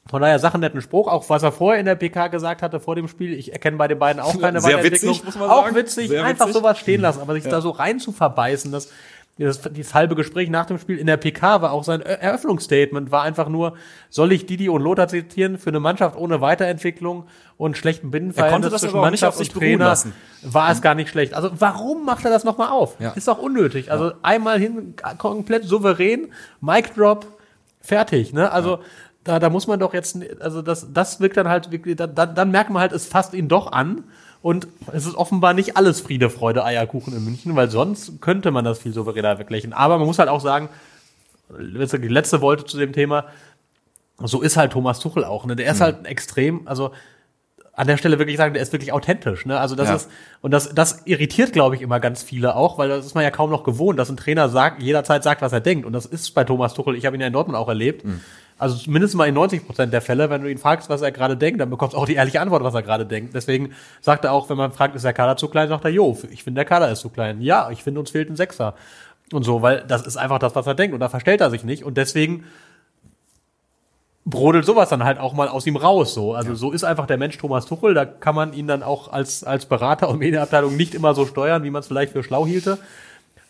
[0.07, 2.94] Von daher Sachen netten Spruch, auch was er vorher in der PK gesagt hatte vor
[2.94, 3.33] dem Spiel.
[3.33, 5.12] Ich erkenne bei den beiden auch keine Sehr Weiterentwicklung.
[5.14, 5.76] witzig, muss man auch sagen.
[5.76, 6.61] witzig, Sehr einfach witzig.
[6.61, 8.90] sowas stehen lassen, aber sich da so rein zu verbeißen, das,
[9.38, 13.11] das, dieses halbe Gespräch nach dem Spiel in der PK war auch sein Er- Eröffnungsstatement,
[13.11, 13.75] war einfach nur,
[14.09, 17.25] soll ich Didi und Lothar zitieren, für eine Mannschaft ohne Weiterentwicklung
[17.57, 20.12] und schlechten Binnenverhältnis zwischen Mannschaft und Trainer, lassen.
[20.42, 21.35] war es gar nicht schlecht.
[21.35, 22.97] Also warum macht er das nochmal auf?
[23.01, 23.11] Ja.
[23.11, 23.90] Ist doch unnötig.
[23.90, 26.29] Also einmal hin, komplett souverän,
[26.61, 27.27] Mic Drop,
[27.81, 28.33] fertig.
[28.33, 28.53] Ne?
[28.53, 28.79] Also
[29.25, 32.35] da, da muss man doch jetzt, also das, das wirkt dann halt wirklich, dann, dann,
[32.35, 34.05] dann merkt man halt, es fasst ihn doch an.
[34.44, 38.62] Und es ist offenbar nicht alles Friede, Freude, Eierkuchen in München, weil sonst könnte man
[38.62, 39.72] das viel souveräner weglächeln.
[39.72, 40.68] Aber man muss halt auch sagen,
[41.48, 43.24] die letzte Wolte zu dem Thema,
[44.18, 45.46] so ist halt Thomas Tuchel auch.
[45.46, 45.57] Ne?
[45.57, 46.90] Der ist halt ein extrem, also
[47.72, 49.46] an der Stelle wirklich sagen, der ist wirklich authentisch.
[49.46, 49.59] Ne?
[49.59, 49.94] Also das Ja.
[49.96, 50.11] ist
[50.42, 53.30] und das das irritiert, glaube ich, immer ganz viele auch, weil das ist man ja
[53.30, 55.87] kaum noch gewohnt, dass ein Trainer sagt, jederzeit sagt, was er denkt.
[55.87, 56.96] Und das ist bei Thomas Tuchel.
[56.96, 58.04] Ich habe ihn ja in Dortmund auch erlebt.
[58.59, 61.37] Also zumindest mal in 90 Prozent der Fälle, wenn du ihn fragst, was er gerade
[61.37, 63.35] denkt, dann bekommst du auch die ehrliche Antwort, was er gerade denkt.
[63.35, 66.17] Deswegen sagt er auch, wenn man fragt, ist der Kader zu klein, sagt er, jo,
[66.31, 67.40] ich finde der Kader ist zu klein.
[67.40, 68.75] Ja, ich finde uns fehlt ein Sechser.
[69.33, 70.95] Und so, weil das ist einfach das, was er denkt.
[70.95, 71.83] Und da verstellt er sich nicht.
[71.83, 72.45] Und deswegen
[74.25, 76.14] brodelt sowas dann halt auch mal aus ihm raus.
[76.14, 77.95] So, also so ist einfach der Mensch Thomas Tuchel.
[77.95, 81.64] Da kann man ihn dann auch als als Berater und Medienabteilung nicht immer so steuern,
[81.64, 82.79] wie man es vielleicht für schlau hielte.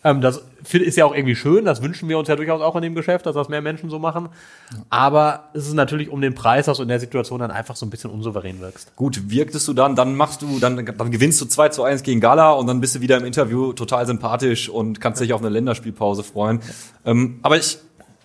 [0.05, 1.65] Ähm, das ist ja auch irgendwie schön.
[1.65, 3.97] Das wünschen wir uns ja durchaus auch in dem Geschäft, dass das mehr Menschen so
[3.97, 4.29] machen.
[4.91, 7.87] Aber es ist natürlich um den Preis, dass du in der Situation dann einfach so
[7.87, 8.95] ein bisschen unsouverän wirkst.
[8.95, 12.21] Gut, wirktest du dann, dann machst du, dann, dann gewinnst du 2 zu 1 gegen
[12.21, 15.49] Gala und dann bist du wieder im Interview total sympathisch und kannst dich auf eine
[15.49, 16.59] Länderspielpause freuen.
[17.03, 17.79] Ähm, aber ich,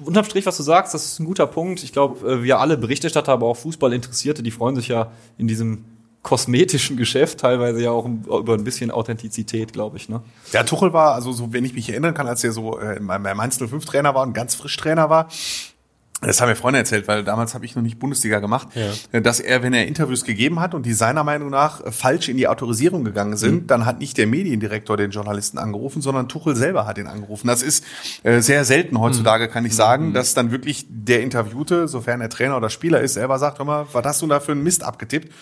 [0.04, 1.82] unterm Strich, was du sagst, das ist ein guter Punkt.
[1.82, 5.84] Ich glaube, wir alle Berichterstatter, aber auch Fußballinteressierte, die freuen sich ja in diesem
[6.22, 10.08] kosmetischen Geschäft teilweise ja auch über ein bisschen Authentizität, glaube ich.
[10.08, 10.20] Ne?
[10.52, 13.34] Der Tuchel war, also so, wenn ich mich erinnern kann, als er so äh, bei
[13.34, 15.28] Mainz 05 Trainer war und ganz frisch Trainer war,
[16.22, 19.20] das haben mir Freunde erzählt, weil damals habe ich noch nicht Bundesliga gemacht, ja.
[19.20, 22.46] dass er, wenn er Interviews gegeben hat und die seiner Meinung nach falsch in die
[22.46, 23.66] Autorisierung gegangen sind, mhm.
[23.66, 27.46] dann hat nicht der Mediendirektor den Journalisten angerufen, sondern Tuchel selber hat ihn angerufen.
[27.46, 27.84] Das ist
[28.22, 30.12] äh, sehr selten heutzutage, kann ich sagen, mhm.
[30.12, 33.86] dass dann wirklich der Interviewte, sofern er Trainer oder Spieler ist, selber sagt, hör mal,
[33.90, 35.32] was hast du da für einen Mist abgetippt?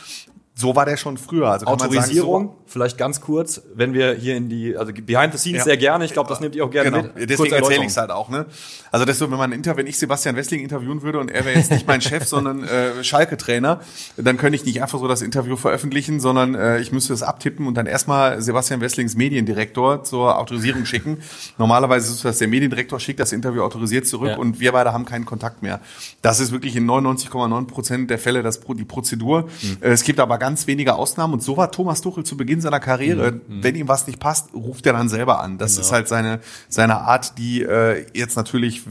[0.61, 1.53] So war der schon früher.
[1.53, 5.39] Also Autorisierung, sagen, so vielleicht ganz kurz, wenn wir hier in die, also Behind the
[5.39, 5.65] Scenes ja.
[5.65, 7.09] sehr gerne, ich glaube, das nehmt ihr auch gerne genau.
[7.15, 7.31] mit.
[7.31, 8.29] Deswegen erzähle ich es halt auch.
[8.29, 8.45] Ne?
[8.91, 11.57] Also das so, wenn man Inter, wenn ich Sebastian Wessling interviewen würde und er wäre
[11.57, 13.79] jetzt nicht mein Chef, sondern äh, Schalke-Trainer,
[14.17, 17.69] dann könnte ich nicht einfach so das Interview veröffentlichen, sondern äh, ich müsste es abtippen
[17.69, 21.19] und dann erstmal Sebastian Wesslings Mediendirektor zur Autorisierung schicken.
[21.57, 24.37] Normalerweise ist es so, dass der Mediendirektor schickt das Interview autorisiert zurück ja.
[24.37, 25.79] und wir beide haben keinen Kontakt mehr.
[26.21, 29.43] Das ist wirklich in 99,9 Prozent der Fälle das, die Prozedur.
[29.63, 29.77] Mhm.
[29.83, 33.33] Es gibt aber ganz wenige Ausnahmen und so war Thomas Tuchel zu Beginn seiner Karriere.
[33.33, 33.63] Mhm.
[33.63, 35.59] Wenn ihm was nicht passt, ruft er dann selber an.
[35.59, 35.87] Das genau.
[35.87, 38.83] ist halt seine, seine Art, die äh, jetzt natürlich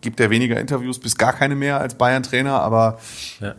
[0.00, 2.98] gibt er weniger Interviews bis gar keine mehr als Bayern-Trainer, aber
[3.40, 3.54] ja.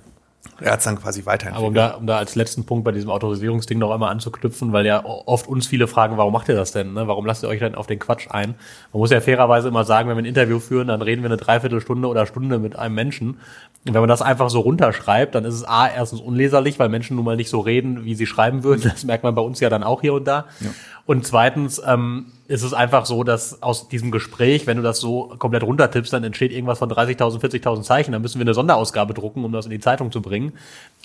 [0.62, 1.58] Er hat es dann quasi weiterentwickelt.
[1.58, 4.86] Aber um da, um da als letzten Punkt bei diesem Autorisierungsding noch einmal anzuknüpfen, weil
[4.86, 6.94] ja oft uns viele fragen, warum macht ihr das denn?
[6.94, 7.08] Ne?
[7.08, 8.56] Warum lasst ihr euch denn auf den Quatsch ein?
[8.94, 11.38] Man muss ja fairerweise immer sagen, wenn wir ein Interview führen, dann reden wir eine
[11.38, 13.40] Dreiviertelstunde oder Stunde mit einem Menschen.
[13.86, 17.16] Und wenn man das einfach so runterschreibt, dann ist es A, erstens unleserlich, weil Menschen
[17.16, 18.82] nun mal nicht so reden, wie sie schreiben würden.
[18.84, 20.46] Das merkt man bei uns ja dann auch hier und da.
[20.60, 20.70] Ja.
[21.12, 25.36] Und zweitens ähm, ist es einfach so, dass aus diesem Gespräch, wenn du das so
[25.40, 28.14] komplett runtertippst, dann entsteht irgendwas von 30.000, 40.000 Zeichen.
[28.14, 30.54] Dann müssen wir eine Sonderausgabe drucken, um das in die Zeitung zu bringen.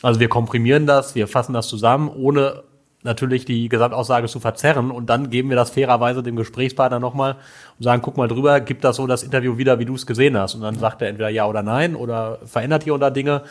[0.02, 2.62] Also wir komprimieren das, wir fassen das zusammen, ohne
[3.02, 7.32] natürlich die Gesamtaussage zu verzerren und dann geben wir das fairerweise dem Gesprächspartner nochmal
[7.76, 10.38] und sagen, guck mal drüber, gib das so das Interview wieder, wie du es gesehen
[10.38, 10.54] hast.
[10.54, 13.42] Und dann sagt er entweder ja oder nein oder verändert hier unter Dinge.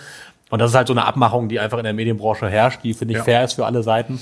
[0.51, 3.15] Und das ist halt so eine Abmachung, die einfach in der Medienbranche herrscht, die finde
[3.15, 3.23] ich ja.
[3.25, 4.21] fair ist für alle Seiten.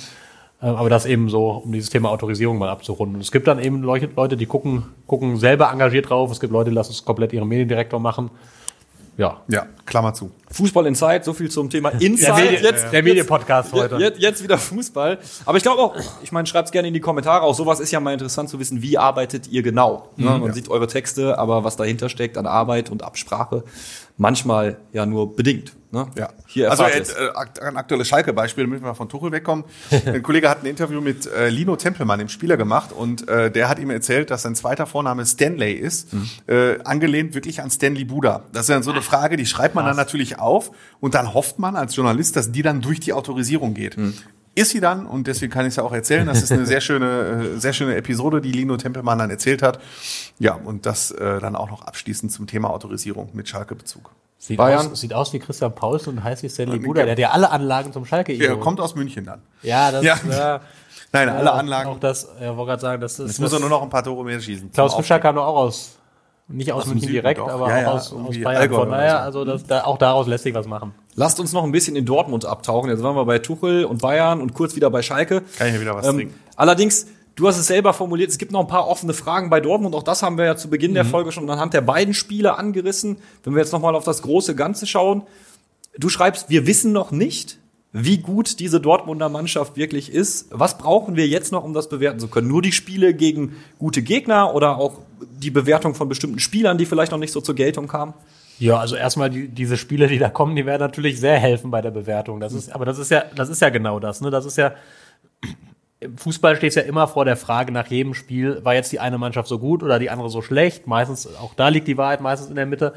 [0.63, 3.15] Ähm, aber das eben so, um dieses Thema Autorisierung mal abzurunden.
[3.15, 6.31] Und es gibt dann eben Leute, die gucken, gucken selber engagiert drauf.
[6.31, 8.31] Es gibt Leute, die lassen es komplett ihren Mediendirektor machen.
[9.15, 9.41] Ja.
[9.47, 10.31] Ja, Klammer zu.
[10.49, 12.33] Fußball Inside, so viel zum Thema Inside.
[12.33, 13.97] Der, jetzt, der Medienpodcast heute.
[13.97, 15.19] Jetzt, jetzt wieder Fußball.
[15.45, 17.43] Aber ich glaube auch, ich meine, schreibt's gerne in die Kommentare.
[17.43, 20.09] Auch sowas ist ja mal interessant zu wissen, wie arbeitet ihr genau?
[20.15, 20.31] Ne?
[20.31, 20.53] Mhm, Man ja.
[20.53, 23.63] sieht eure Texte, aber was dahinter steckt an Arbeit und Absprache,
[24.17, 25.73] manchmal ja nur bedingt.
[25.93, 26.07] Ne?
[26.17, 26.29] Ja.
[26.47, 27.03] Hier also äh,
[27.61, 29.63] ein aktuelles Schalke-Beispiel, damit wir von Tuchel wegkommen.
[30.05, 33.69] ein Kollege hat ein Interview mit äh, Lino Tempelmann, dem Spieler, gemacht und äh, der
[33.69, 36.29] hat ihm erzählt, dass sein zweiter Vorname Stanley ist, mhm.
[36.47, 38.41] äh, angelehnt wirklich an Stanley Buda.
[38.51, 41.59] Das ist dann so eine Frage, die schreibt man dann natürlich auf und dann hofft
[41.59, 43.95] man als Journalist, dass die dann durch die Autorisierung geht.
[43.95, 44.15] Mhm
[44.55, 46.27] ist sie dann und deswegen kann ich es ja auch erzählen.
[46.27, 49.79] Das ist eine sehr schöne, äh, sehr schöne Episode, die Lino Tempelmann dann erzählt hat.
[50.39, 54.11] Ja, und das äh, dann auch noch abschließend zum Thema Autorisierung mit Schalke-Bezug.
[54.37, 54.91] Sieht Bayern.
[54.91, 57.03] Aus, sieht aus wie Christian Paulsen und heißt wie Stanley Buda.
[57.03, 58.37] Der hat ja alle Anlagen zum Schalke.
[58.37, 59.41] Der kommt aus München dann.
[59.61, 60.55] Ja, das ja.
[60.55, 60.59] Äh,
[61.13, 61.89] Nein, alle Anlagen.
[61.89, 63.27] Auch das, ja, wollte gerade sagen, das ist.
[63.27, 64.71] Jetzt muss er nur noch ein paar Tore mehr schießen.
[64.71, 65.95] Klaus Fischer kam doch auch aus.
[66.47, 67.49] Nicht aus, aus München direkt, doch.
[67.49, 68.61] aber ja, auch aus, aus Bayern.
[68.61, 70.93] Allgäu Von daher, also das, da, auch daraus lässt sich was machen.
[71.15, 72.89] Lasst uns noch ein bisschen in Dortmund abtauchen.
[72.89, 75.41] Jetzt waren wir bei Tuchel und Bayern und kurz wieder bei Schalke.
[75.57, 76.35] Kann ich ja wieder was ähm, trinken.
[76.55, 79.95] Allerdings Du hast es selber formuliert, es gibt noch ein paar offene Fragen bei Dortmund.
[79.95, 80.95] Auch das haben wir ja zu Beginn mhm.
[80.95, 83.17] der Folge schon anhand der beiden Spiele angerissen.
[83.43, 85.23] Wenn wir jetzt nochmal auf das große Ganze schauen.
[85.97, 87.57] Du schreibst, wir wissen noch nicht,
[87.91, 90.47] wie gut diese Dortmunder Mannschaft wirklich ist.
[90.51, 92.47] Was brauchen wir jetzt noch, um das bewerten zu können?
[92.47, 97.11] Nur die Spiele gegen gute Gegner oder auch die Bewertung von bestimmten Spielern, die vielleicht
[97.11, 98.13] noch nicht so zur Geltung kamen?
[98.59, 101.81] Ja, also erstmal die, diese Spiele, die da kommen, die werden natürlich sehr helfen bei
[101.81, 102.39] der Bewertung.
[102.39, 104.21] Das ist, aber das ist ja, das ist ja genau das.
[104.21, 104.29] Ne?
[104.29, 104.73] Das ist ja
[106.03, 108.99] im Fußball steht es ja immer vor der Frage nach jedem Spiel, war jetzt die
[108.99, 110.85] eine Mannschaft so gut oder die andere so schlecht?
[110.85, 112.93] Meistens, auch da liegt die Wahrheit meistens in der Mitte.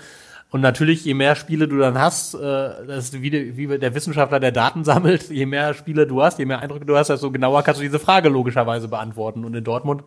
[0.50, 4.38] Und natürlich, je mehr Spiele du dann hast, äh, das ist wie, wie der Wissenschaftler,
[4.38, 7.62] der Daten sammelt, je mehr Spiele du hast, je mehr Eindrücke du hast, desto genauer
[7.62, 9.44] kannst du diese Frage logischerweise beantworten.
[9.44, 10.04] Und in Dortmund,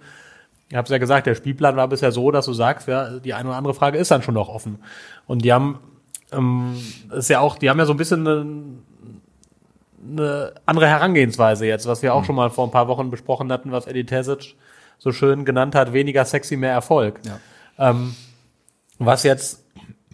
[0.70, 3.34] ich habe es ja gesagt, der Spielplan war bisher so, dass du sagst, ja, die
[3.34, 4.80] eine oder andere Frage ist dann schon noch offen.
[5.26, 5.80] Und die haben
[6.32, 6.76] ähm,
[7.12, 8.46] ist ja auch, die haben ja so ein bisschen eine,
[10.08, 13.72] eine andere Herangehensweise jetzt, was wir auch schon mal vor ein paar Wochen besprochen hatten,
[13.72, 14.56] was Eddie Tesic
[14.98, 17.20] so schön genannt hat, weniger sexy, mehr Erfolg.
[17.24, 17.40] Ja.
[17.90, 18.16] Ähm,
[19.00, 19.66] was jetzt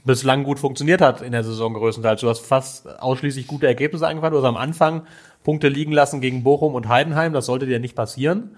[0.06, 2.22] bislang gut funktioniert hat in der Saison größtenteils.
[2.22, 4.34] Du hast fast ausschließlich gute Ergebnisse eingefahren.
[4.34, 5.08] Du hast am Anfang
[5.44, 7.34] Punkte liegen lassen gegen Bochum und Heidenheim.
[7.34, 8.56] Das sollte dir nicht passieren.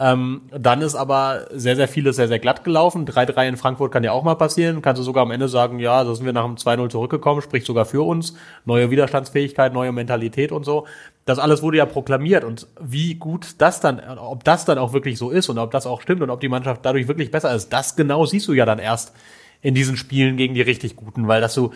[0.00, 3.06] Ähm, dann ist aber sehr, sehr vieles sehr, sehr glatt gelaufen.
[3.06, 4.82] 3-3 in Frankfurt kann ja auch mal passieren.
[4.82, 7.64] Kannst du sogar am Ende sagen, ja, da sind wir nach dem 2-0 zurückgekommen, spricht
[7.64, 8.34] sogar für uns.
[8.64, 10.86] Neue Widerstandsfähigkeit, neue Mentalität und so.
[11.26, 15.16] Das alles wurde ja proklamiert und wie gut das dann, ob das dann auch wirklich
[15.16, 17.72] so ist und ob das auch stimmt und ob die Mannschaft dadurch wirklich besser ist,
[17.72, 19.14] das genau siehst du ja dann erst
[19.62, 21.70] in diesen Spielen gegen die richtig Guten, weil dass du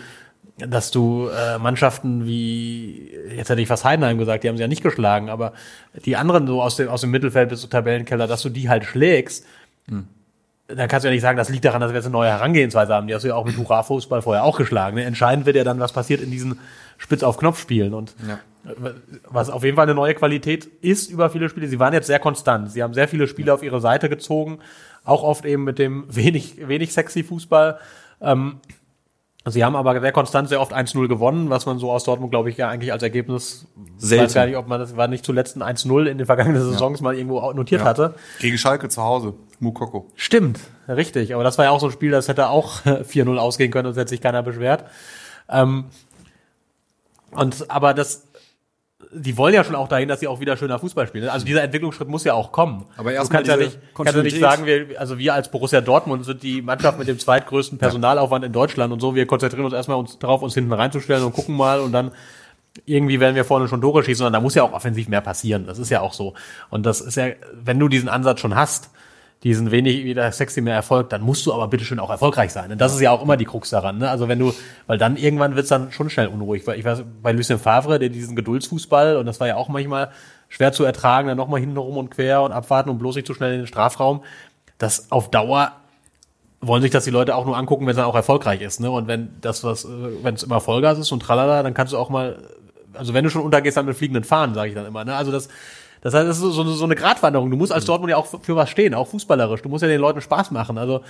[0.66, 4.68] dass du äh, Mannschaften wie, jetzt hätte ich fast Heidenheim gesagt, die haben sie ja
[4.68, 5.53] nicht geschlagen, aber
[6.05, 8.85] die anderen so aus dem, aus dem Mittelfeld bis zum Tabellenkeller, dass du die halt
[8.85, 9.44] schlägst,
[9.88, 10.07] Hm.
[10.66, 12.92] dann kannst du ja nicht sagen, das liegt daran, dass wir jetzt eine neue Herangehensweise
[12.92, 13.07] haben.
[13.07, 14.97] Die hast du ja auch mit Hurra-Fußball vorher auch geschlagen.
[14.97, 15.05] Ne?
[15.05, 16.59] Entscheidend wird ja dann, was passiert in diesen
[16.99, 17.94] Spitz-auf-Knopf-Spielen.
[17.94, 18.40] Und Ja.
[19.31, 21.68] was auf jeden Fall eine neue Qualität ist über viele Spiele.
[21.68, 22.71] Sie waren jetzt sehr konstant.
[22.71, 24.59] Sie haben sehr viele Spiele auf ihre Seite gezogen,
[25.05, 27.79] auch oft eben mit dem wenig, wenig sexy Fußball.
[28.21, 28.57] Ähm,
[29.46, 32.51] sie haben aber sehr konstant sehr oft 1-0 gewonnen, was man so aus Dortmund, glaube
[32.51, 34.24] ich, ja eigentlich als Ergebnis, Selten.
[34.24, 37.01] weiß gar nicht, ob man das war nicht zuletzt ein 1-0 in den vergangenen Saisons
[37.01, 38.14] mal irgendwo notiert hatte.
[38.40, 39.35] Gegen Schalke zu Hause.
[39.61, 40.07] Mukoko.
[40.16, 41.35] Stimmt, richtig.
[41.35, 43.96] Aber das war ja auch so ein Spiel, das hätte auch 4-0 ausgehen können und
[43.96, 44.85] hätte sich keiner beschwert.
[45.48, 45.87] Ähm,
[47.31, 48.28] und aber das,
[49.12, 51.25] die wollen ja schon auch dahin, dass sie auch wieder schöner Fußball spielen.
[51.25, 51.33] ne?
[51.33, 52.87] Also dieser Entwicklungsschritt muss ja auch kommen.
[52.97, 55.81] Aber du erstmal kannst ja nicht, kannst ja nicht sagen, wir, also wir als Borussia
[55.81, 59.14] Dortmund sind die Mannschaft mit dem zweitgrößten Personalaufwand in Deutschland und so.
[59.14, 62.12] Wir konzentrieren uns erstmal uns darauf, uns hinten reinzustellen und gucken mal und dann
[62.85, 65.66] irgendwie werden wir vorne schon Tore schießen, sondern da muss ja auch offensiv mehr passieren.
[65.66, 66.35] Das ist ja auch so.
[66.71, 68.90] Und das ist ja, wenn du diesen Ansatz schon hast,
[69.44, 72.72] diesen wenig wieder sexy mehr Erfolg, dann musst du aber bitteschön auch erfolgreich sein.
[72.72, 73.98] Und das ist ja auch immer die Krux daran.
[73.98, 74.11] Ne?
[74.11, 74.53] Also wenn du,
[74.88, 76.66] weil dann irgendwann wird's dann schon schnell unruhig.
[76.66, 80.11] Weil ich weiß, bei Lucien Favre, der diesen Geduldsfußball, und das war ja auch manchmal
[80.48, 83.35] schwer zu ertragen, dann nochmal hinten rum und quer und abwarten und bloß nicht zu
[83.35, 84.22] schnell in den Strafraum,
[84.79, 85.72] das auf Dauer
[86.61, 88.81] wollen sich das die Leute auch nur angucken, wenn es dann auch erfolgreich ist.
[88.81, 88.90] Ne?
[88.90, 89.88] Und wenn das was, äh,
[90.22, 92.42] wenn es immer Vollgas ist und tralala, dann kannst du auch mal,
[92.94, 95.05] also wenn du schon untergehst, dann mit fliegenden Fahnen, sage ich dann immer.
[95.05, 95.14] Ne?
[95.14, 95.48] Also das,
[96.01, 97.51] das heißt, das ist so, so eine Gratwanderung.
[97.51, 99.63] Du musst als Dortmund ja auch für, was stehen, auch fußballerisch.
[99.63, 100.79] Du musst ja den Leuten Spaß machen.
[100.79, 101.03] Also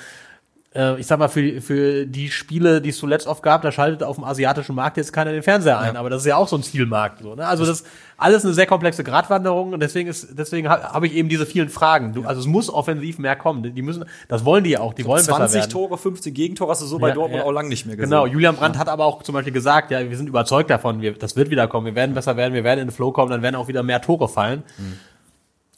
[0.99, 4.17] ich sag mal, für, für die Spiele, die es zuletzt oft gab, da schaltet auf
[4.17, 5.97] dem asiatischen Markt jetzt keiner den Fernseher ein.
[5.97, 7.23] Aber das ist ja auch so ein Zielmarkt.
[7.23, 7.47] So, ne?
[7.47, 7.87] Also das ist
[8.19, 11.71] alles eine sehr komplexe Gratwanderung und deswegen ist, deswegen ha- habe ich eben diese vielen
[11.71, 12.13] Fragen.
[12.13, 13.63] Du, also es muss offensiv mehr kommen.
[13.75, 14.93] Die müssen, das wollen die ja auch.
[14.93, 15.71] Die wollen besser 20 werden.
[15.71, 17.47] Tore, 15 Gegentore hast du so bei Ja, Dortmund ja.
[17.49, 18.11] auch lang nicht mehr gesehen.
[18.11, 21.15] Genau, Julian Brandt hat aber auch zum Beispiel gesagt, ja, wir sind überzeugt davon, wir,
[21.15, 23.41] das wird wieder kommen, wir werden besser werden, wir werden in den Flow kommen, dann
[23.43, 24.63] werden auch wieder mehr Tore fallen.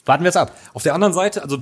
[0.05, 0.51] Warten wir es ab.
[0.73, 1.57] Auf der anderen Seite, also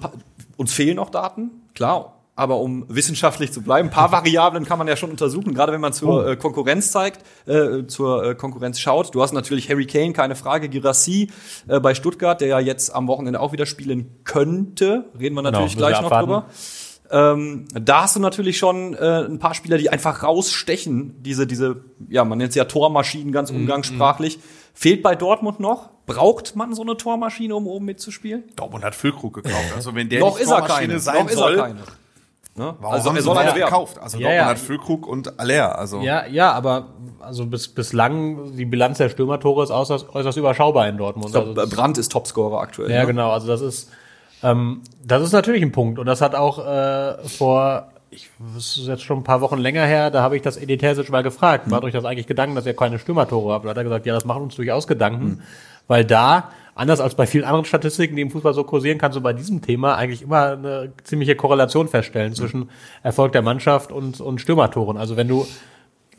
[0.57, 2.15] uns fehlen noch Daten, klar.
[2.39, 5.81] Aber um wissenschaftlich zu bleiben, ein paar Variablen kann man ja schon untersuchen, gerade wenn
[5.81, 9.13] man zur äh, Konkurrenz zeigt, äh, zur äh, Konkurrenz schaut.
[9.13, 11.31] Du hast natürlich Harry Kane, keine Frage, Girassi
[11.67, 15.09] äh, bei Stuttgart, der ja jetzt am Wochenende auch wieder spielen könnte.
[15.19, 16.45] Reden wir natürlich Genau, gleich noch drüber.
[17.11, 21.21] Ähm, da hast du natürlich schon äh, ein paar Spieler, die einfach rausstechen.
[21.21, 24.39] Diese, diese, ja, man nennt sie ja Tormaschinen Mhm, ganz umgangssprachlich.
[24.73, 25.89] Fehlt bei Dortmund noch?
[26.05, 28.45] Braucht man so eine Tormaschine, um oben mitzuspielen?
[28.55, 29.73] Dortmund hat Füllkrug gekauft.
[29.75, 30.99] Also wenn der noch die ist er Tormaschine keine.
[30.99, 31.79] sein noch ist soll, er keine.
[32.59, 32.75] Ne?
[32.79, 33.65] warum Also haben er sie soll den eine werden.
[33.65, 33.97] gekauft?
[33.99, 34.45] Also Ja, Dortmund ja.
[34.51, 35.79] hat Füllkrug und Aller.
[35.79, 36.87] Also Ja, ja, aber
[37.21, 41.27] also bis, bislang, die Bilanz der Stürmertore ist äußerst, äußerst überschaubar in Dortmund.
[41.27, 42.91] Ich glaub, Also Brandt ist Topscorer aktuell.
[42.91, 43.07] Ja, ne?
[43.07, 43.31] genau.
[43.31, 43.89] Also das ist,
[44.43, 45.97] ähm, das ist natürlich ein Punkt.
[45.99, 49.85] Und das hat auch äh, vor, ich, das ist jetzt schon ein paar Wochen länger
[49.85, 52.65] her, da habe ich das Edi Terzic mal gefragt, macht euch das eigentlich Gedanken, dass
[52.65, 53.65] ihr keine Stürmertore habt?
[53.65, 55.41] Da hat er gesagt, ja, das macht uns durchaus Gedanken,
[55.87, 59.21] weil da, anders als bei vielen anderen Statistiken, die im Fußball so kursieren, kannst du
[59.21, 62.69] bei diesem Thema eigentlich immer eine ziemliche Korrelation feststellen zwischen
[63.03, 64.97] Erfolg der Mannschaft und, und Stürmertoren.
[64.97, 65.45] Also wenn du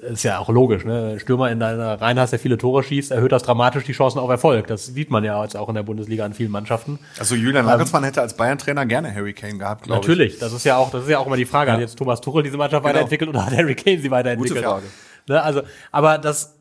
[0.00, 1.20] ist ja auch logisch, ne?
[1.20, 4.30] Stürmer in deiner Reihe hast, der viele Tore schießt, erhöht das dramatisch die Chancen auf
[4.30, 4.66] Erfolg.
[4.66, 6.98] Das sieht man ja jetzt auch in der Bundesliga an vielen Mannschaften.
[7.18, 10.08] Also Julian Nagelsmann hätte als Bayern-Trainer gerne Harry Kane gehabt, glaube ich.
[10.08, 12.22] Natürlich, das ist ja auch, das ist ja auch immer die Frage, hat jetzt Thomas
[12.22, 14.58] Tuchel diese Mannschaft weiterentwickelt oder hat Harry Kane sie weiterentwickelt?
[14.58, 14.86] Gute Frage.
[15.28, 16.56] Ne, also, aber das,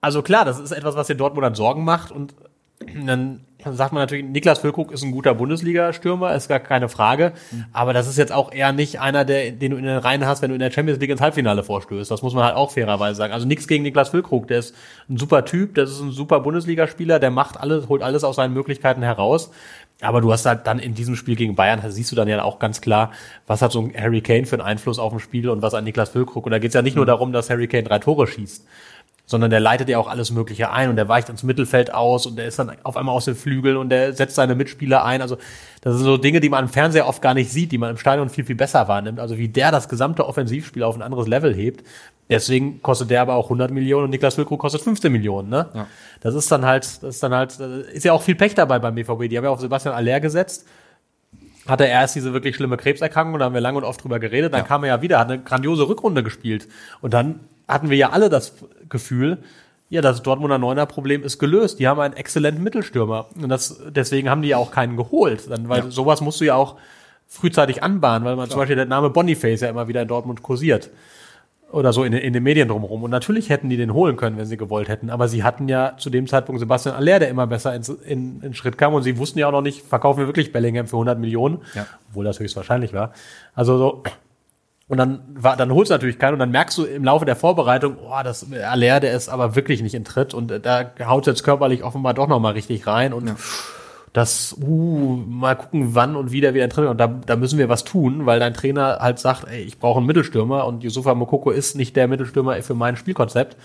[0.00, 2.34] also klar, das ist etwas, was den Dortmundern Sorgen macht und
[2.86, 7.32] dann sagt man natürlich, Niklas Füllkrug ist ein guter Bundesliga-Stürmer, ist gar keine Frage.
[7.72, 10.40] Aber das ist jetzt auch eher nicht einer, der, den du in den Reihen hast,
[10.40, 12.10] wenn du in der Champions League ins Halbfinale vorstößt.
[12.10, 13.34] Das muss man halt auch fairerweise sagen.
[13.34, 14.48] Also nichts gegen Niklas Füllkrug.
[14.48, 14.74] Der ist
[15.10, 18.54] ein super Typ, das ist ein super Bundesligaspieler, der macht alles, holt alles aus seinen
[18.54, 19.50] Möglichkeiten heraus.
[20.00, 22.58] Aber du hast halt dann in diesem Spiel gegen Bayern, siehst du dann ja auch
[22.58, 23.10] ganz klar,
[23.46, 25.84] was hat so ein Harry Kane für einen Einfluss auf ein Spiel und was an
[25.84, 26.46] Niklas Füllkrug.
[26.46, 28.66] Und da geht es ja nicht nur darum, dass Harry Kane drei Tore schießt,
[29.30, 32.34] sondern der leitet ja auch alles Mögliche ein und der weicht ins Mittelfeld aus und
[32.36, 35.22] der ist dann auf einmal aus den Flügeln und der setzt seine Mitspieler ein.
[35.22, 35.36] Also
[35.82, 37.96] das sind so Dinge, die man im Fernseher oft gar nicht sieht, die man im
[37.96, 39.20] Stadion viel, viel besser wahrnimmt.
[39.20, 41.86] Also wie der das gesamte Offensivspiel auf ein anderes Level hebt.
[42.28, 45.48] Deswegen kostet der aber auch 100 Millionen und Niklas Füllkrug kostet 15 Millionen.
[45.48, 45.68] Ne?
[45.74, 45.86] Ja.
[46.22, 47.56] Das ist dann halt, das ist dann halt,
[47.92, 49.28] ist ja auch viel Pech dabei beim BVB.
[49.28, 50.66] Die haben ja auf Sebastian Aller gesetzt
[51.68, 54.52] hatte er erst diese wirklich schlimme Krebserkrankung, da haben wir lange und oft drüber geredet,
[54.52, 54.66] dann ja.
[54.66, 56.66] kam er ja wieder, hat eine grandiose Rückrunde gespielt.
[57.00, 57.40] Und dann
[57.72, 58.54] hatten wir ja alle das
[58.88, 59.38] Gefühl,
[59.90, 61.80] ja, das Dortmunder Neuner Problem ist gelöst.
[61.80, 63.26] Die haben einen exzellenten Mittelstürmer.
[63.42, 65.50] Und das, deswegen haben die ja auch keinen geholt.
[65.50, 65.90] Dann, weil ja.
[65.90, 66.76] sowas musst du ja auch
[67.26, 68.50] frühzeitig anbahnen, weil man Klar.
[68.50, 70.90] zum Beispiel der Name Boniface ja immer wieder in Dortmund kursiert.
[71.72, 73.02] Oder so in, in den Medien drumherum.
[73.02, 75.10] Und natürlich hätten die den holen können, wenn sie gewollt hätten.
[75.10, 78.54] Aber sie hatten ja zu dem Zeitpunkt Sebastian Aller, der immer besser ins, in, in
[78.54, 78.94] Schritt kam.
[78.94, 81.62] Und sie wussten ja auch noch nicht, verkaufen wir wirklich Bellingham für 100 Millionen.
[81.74, 81.86] Ja.
[82.10, 83.12] Obwohl das höchstwahrscheinlich war.
[83.54, 84.02] Also so,
[84.90, 87.36] und dann, war, dann holst du natürlich keinen und dann merkst du im Laufe der
[87.36, 91.44] Vorbereitung, oh, das Aller, der ist aber wirklich nicht in Tritt und da haut jetzt
[91.44, 93.36] körperlich offenbar doch nochmal richtig rein und ja.
[94.12, 97.56] das, uh, mal gucken, wann und wie der wieder in Tritt und da, da müssen
[97.56, 101.14] wir was tun, weil dein Trainer halt sagt, ey, ich brauche einen Mittelstürmer und Yusufa
[101.14, 103.56] Mokoko ist nicht der Mittelstürmer für mein Spielkonzept.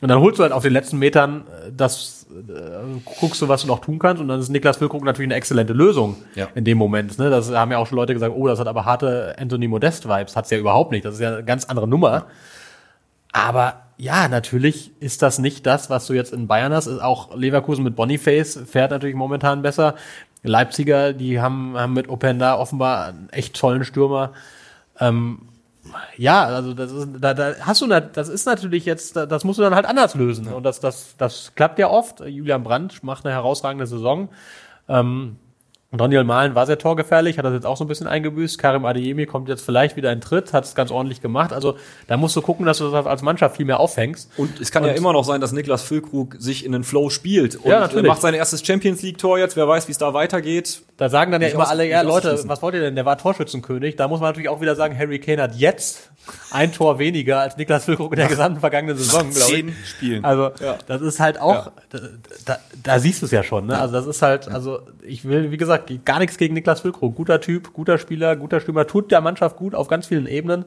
[0.00, 3.62] Und dann holst du halt auf den letzten Metern äh, das, äh, guckst du, was
[3.62, 4.20] du noch tun kannst.
[4.20, 6.48] Und dann ist Niklas Füllkrug natürlich eine exzellente Lösung ja.
[6.54, 7.18] in dem Moment.
[7.18, 7.30] Ne?
[7.30, 10.36] Das haben ja auch schon Leute gesagt, oh, das hat aber harte Anthony Modest-Vibes.
[10.36, 11.04] Hat's ja überhaupt nicht.
[11.04, 12.26] Das ist ja eine ganz andere Nummer.
[13.32, 16.88] Aber ja, natürlich ist das nicht das, was du jetzt in Bayern hast.
[16.88, 19.94] Auch Leverkusen mit Boniface fährt natürlich momentan besser.
[20.42, 24.32] Leipziger, die haben, haben mit Openda offenbar einen echt tollen Stürmer.
[25.00, 25.48] Ähm,
[26.16, 29.62] ja, also das ist, da, da hast du, das ist natürlich jetzt, das musst du
[29.62, 30.48] dann halt anders lösen.
[30.48, 32.20] Und das, das, das klappt ja oft.
[32.20, 34.28] Julian Brandt macht eine herausragende Saison.
[34.88, 35.36] Ähm,
[35.98, 38.58] Daniel Mahlen war sehr torgefährlich, hat das jetzt auch so ein bisschen eingebüßt.
[38.58, 41.52] Karim Adeyemi kommt jetzt vielleicht wieder in Tritt, hat es ganz ordentlich gemacht.
[41.52, 41.76] Also
[42.06, 44.30] da musst du gucken, dass du das als Mannschaft viel mehr auffängst.
[44.36, 47.10] Und es kann und ja immer noch sein, dass Niklas Füllkrug sich in den Flow
[47.10, 48.06] spielt und ja, natürlich.
[48.06, 49.56] macht sein erstes Champions League Tor jetzt.
[49.56, 50.82] Wer weiß, wie es da weitergeht.
[50.96, 52.94] Da sagen dann ja immer alle, ja Leute, was wollt ihr denn?
[52.94, 53.96] Der war Torschützenkönig.
[53.96, 56.10] Da muss man natürlich auch wieder sagen, Harry Kane hat jetzt
[56.50, 59.88] ein Tor weniger als Niklas Füllkrug in der gesamten vergangenen Saison, glaube ich.
[59.88, 60.24] Spielen.
[60.24, 60.78] Also ja.
[60.86, 61.72] das ist halt auch, ja.
[61.90, 61.98] da,
[62.44, 63.66] da, da, siehst du es ja schon.
[63.66, 63.78] Ne?
[63.78, 67.14] Also das ist halt, also ich will, wie gesagt, gar nichts gegen Niklas Füllkrug.
[67.14, 70.64] Guter Typ, guter Spieler, guter Stürmer, tut der Mannschaft gut auf ganz vielen Ebenen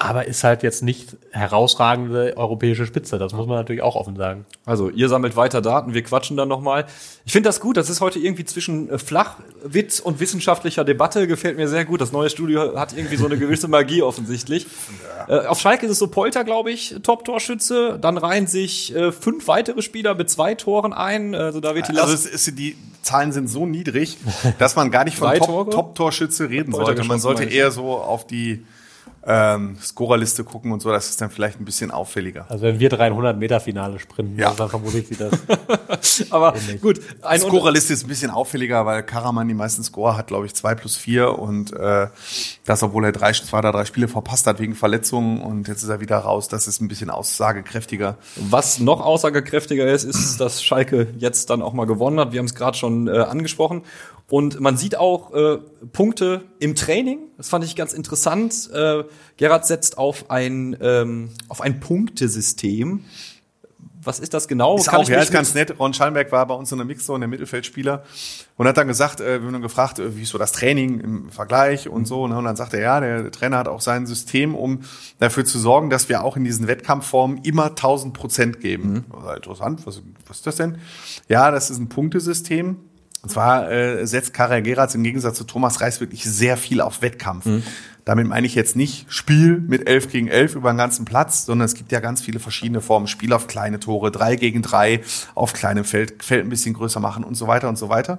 [0.00, 3.18] aber ist halt jetzt nicht herausragende europäische Spitze.
[3.18, 4.46] Das muss man natürlich auch offen sagen.
[4.64, 6.86] Also ihr sammelt weiter Daten, wir quatschen dann nochmal.
[7.24, 11.56] Ich finde das gut, das ist heute irgendwie zwischen äh, Flachwitz und wissenschaftlicher Debatte, gefällt
[11.56, 12.00] mir sehr gut.
[12.00, 14.68] Das neue Studio hat irgendwie so eine gewisse Magie offensichtlich.
[15.28, 15.42] Ja.
[15.42, 17.98] Äh, auf Schalke ist es so Polter, glaube ich, Top-Torschütze.
[18.00, 21.34] Dann reihen sich äh, fünf weitere Spieler mit zwei Toren ein.
[21.34, 24.16] Also da wird die Last Also ist, die Zahlen sind so niedrig,
[24.60, 27.02] dass man gar nicht von Top-Torschütze Top reden sollte.
[27.02, 28.64] Man sollte eher so auf die
[29.26, 32.46] ähm, Scorerliste gucken und so, das ist dann vielleicht ein bisschen auffälliger.
[32.48, 34.52] Also wenn wir 300 Meter Finale sprinten, ja.
[34.52, 35.32] dann vermute ich sie das.
[36.30, 37.00] Aber gut.
[37.22, 40.74] Ein Scorerliste ist ein bisschen auffälliger, weil Karaman die meisten Score hat, glaube ich, zwei
[40.74, 42.08] plus vier und äh,
[42.64, 45.88] das, obwohl er drei, zwei oder drei Spiele verpasst hat wegen Verletzungen und jetzt ist
[45.88, 46.48] er wieder raus.
[46.48, 48.16] Das ist ein bisschen aussagekräftiger.
[48.36, 52.32] Was noch aussagekräftiger ist, ist, dass Schalke jetzt dann auch mal gewonnen hat.
[52.32, 53.82] Wir haben es gerade schon äh, angesprochen.
[54.30, 55.58] Und man sieht auch äh,
[55.92, 57.18] Punkte im Training.
[57.38, 58.70] Das fand ich ganz interessant.
[58.72, 59.04] Äh,
[59.38, 63.04] Gerhard setzt auf ein, ähm, auf ein Punktesystem.
[64.04, 64.76] Was ist das genau?
[64.76, 65.78] Ist Kann auch, ja, ist ganz nett.
[65.78, 68.04] Ron Schallenberg war bei uns in der Mixzone, der Mittelfeldspieler,
[68.56, 71.00] und hat dann gesagt, äh, wir haben dann gefragt, äh, wie ist so das Training
[71.00, 72.26] im Vergleich und so.
[72.28, 72.36] Ne?
[72.36, 74.82] Und dann sagte er, ja, der Trainer hat auch sein System, um
[75.18, 79.06] dafür zu sorgen, dass wir auch in diesen Wettkampfformen immer 1000 Prozent geben.
[79.10, 79.36] Mhm.
[79.36, 80.78] Interessant, was, was ist das denn?
[81.28, 82.76] Ja, das ist ein Punktesystem
[83.22, 87.02] und zwar äh, setzt Karel Geratz im Gegensatz zu Thomas Reis wirklich sehr viel auf
[87.02, 87.46] Wettkampf.
[87.46, 87.62] Mhm.
[88.04, 91.66] Damit meine ich jetzt nicht Spiel mit elf gegen elf über den ganzen Platz, sondern
[91.66, 93.06] es gibt ja ganz viele verschiedene Formen.
[93.06, 95.02] Spiel auf kleine Tore, drei gegen drei,
[95.34, 98.18] auf kleinem Feld, Feld ein bisschen größer machen und so weiter und so weiter.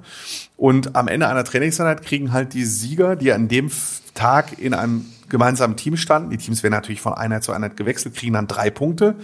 [0.58, 3.72] Und am Ende einer Trainingseinheit kriegen halt die Sieger, die an dem
[4.14, 8.16] Tag in einem gemeinsamen Team standen, die Teams werden natürlich von Einheit zu Einheit gewechselt,
[8.16, 9.16] kriegen dann drei Punkte.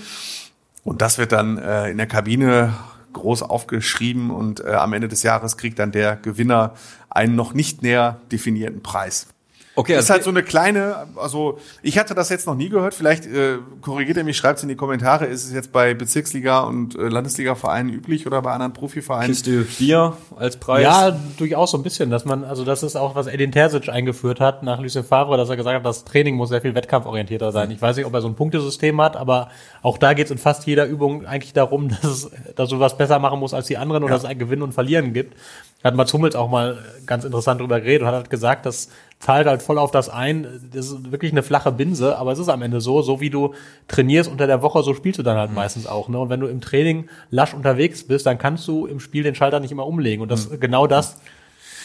[0.84, 2.74] Und das wird dann äh, in der Kabine
[3.16, 6.76] groß aufgeschrieben und äh, am Ende des Jahres kriegt dann der Gewinner
[7.10, 9.28] einen noch nicht näher definierten Preis.
[9.78, 12.94] Okay, also ist halt so eine kleine, also ich hatte das jetzt noch nie gehört.
[12.94, 15.26] Vielleicht äh, korrigiert er mich, schreibt es in die Kommentare.
[15.26, 19.28] Ist es jetzt bei Bezirksliga und äh, Landesliga-Vereinen üblich oder bei anderen Profivereinen?
[19.28, 20.84] Kiste Bier als Preis?
[20.84, 24.40] Ja, durchaus so ein bisschen, dass man, also das ist auch was Edin Terzic eingeführt
[24.40, 27.70] hat nach Lucien Favre, dass er gesagt hat, das Training muss sehr viel wettkampforientierter sein.
[27.72, 29.50] Ich weiß nicht, ob er so ein Punktesystem hat, aber
[29.82, 32.98] auch da geht es in fast jeder Übung eigentlich darum, dass, es, dass du was
[32.98, 34.06] besser machen musst als die anderen ja.
[34.06, 35.36] und dass es ein Gewinnen und Verlieren gibt.
[35.82, 38.90] Da hat Mats Hummels auch mal ganz interessant drüber geredet und hat halt gesagt, dass
[39.26, 40.46] zahlt halt voll auf das ein.
[40.72, 43.56] Das ist wirklich eine flache Binse, aber es ist am Ende so, so wie du
[43.88, 46.10] trainierst unter der Woche, so spielst du dann halt meistens auch.
[46.10, 46.20] Ne?
[46.20, 49.60] Und wenn du im Training lasch unterwegs bist, dann kannst du im Spiel den Schalter
[49.60, 50.22] nicht immer umlegen.
[50.22, 51.18] Und das genau das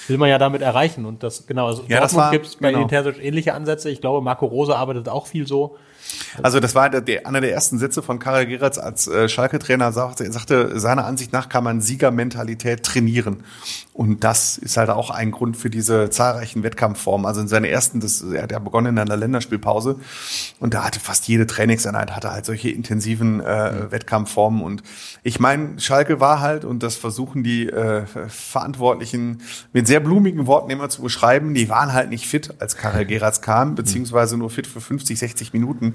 [0.08, 1.06] will man ja damit erreichen.
[1.06, 2.86] Und das genau, also Ja, das war- gibt es bei genau.
[2.88, 3.88] Terzic ähnliche Ansätze.
[3.88, 5.76] Ich glaube, Marco Rose arbeitet auch viel so.
[6.42, 9.92] Also das war der, der, einer der ersten Sätze von Karel Geratz als äh, Schalke-Trainer,
[9.92, 13.44] sagte, er sagte, seiner Ansicht nach kann man Siegermentalität trainieren.
[13.92, 17.26] Und das ist halt auch ein Grund für diese zahlreichen Wettkampfformen.
[17.26, 19.96] Also in seiner ersten, das, er hat ja begonnen in einer Länderspielpause
[20.58, 24.62] und da hatte fast jede Trainingseinheit hatte halt solche intensiven äh, Wettkampfformen.
[24.62, 24.82] Und
[25.22, 29.42] ich meine, Schalke war halt, und das versuchen die äh, Verantwortlichen
[29.72, 33.42] mit sehr blumigen Worten immer zu beschreiben, die waren halt nicht fit, als Karel Geratz
[33.42, 35.89] kam, beziehungsweise nur fit für 50, 60 Minuten.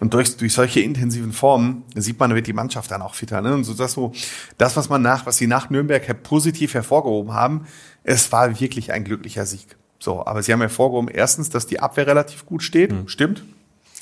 [0.00, 3.40] Und durch, durch solche intensiven Formen sieht man, wird die Mannschaft dann auch fitter.
[3.40, 3.54] Ne?
[3.54, 4.12] Und so das so,
[4.58, 7.66] das, was man nach, was sie nach Nürnberg her- positiv hervorgehoben haben,
[8.02, 9.76] es war wirklich ein glücklicher Sieg.
[9.98, 13.44] So, aber sie haben hervorgehoben, erstens, dass die Abwehr relativ gut steht, stimmt.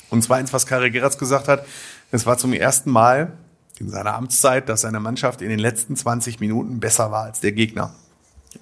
[0.09, 1.65] Und zweitens, was Karel Geratz gesagt hat,
[2.11, 3.33] es war zum ersten Mal
[3.79, 7.53] in seiner Amtszeit, dass seine Mannschaft in den letzten 20 Minuten besser war als der
[7.53, 7.95] Gegner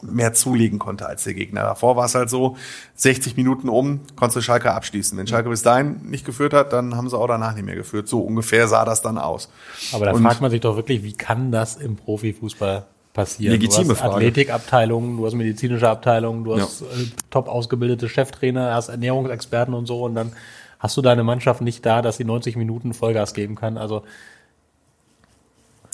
[0.01, 1.61] mehr zulegen konnte als der Gegner.
[1.61, 2.57] Davor war es halt so,
[2.95, 5.17] 60 Minuten um, konntest du Schalke abschließen.
[5.17, 8.07] Wenn Schalke bis dahin nicht geführt hat, dann haben sie auch danach nicht mehr geführt.
[8.07, 9.49] So ungefähr sah das dann aus.
[9.93, 13.51] Aber da Und- fragt man sich doch wirklich, wie kann das im Profifußball passieren?
[13.53, 14.15] Legitime du hast Frage.
[14.15, 16.63] Athletikabteilungen, du hast medizinische Abteilungen, du Ja.
[16.63, 16.85] hast äh,
[17.29, 20.31] top ausgebildete Cheftrainer, hast Ernährungsexperten und so und dann
[20.79, 23.77] hast du deine Mannschaft nicht da, dass sie 90 Minuten Vollgas geben kann.
[23.77, 24.03] Also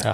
[0.04, 0.14] ja.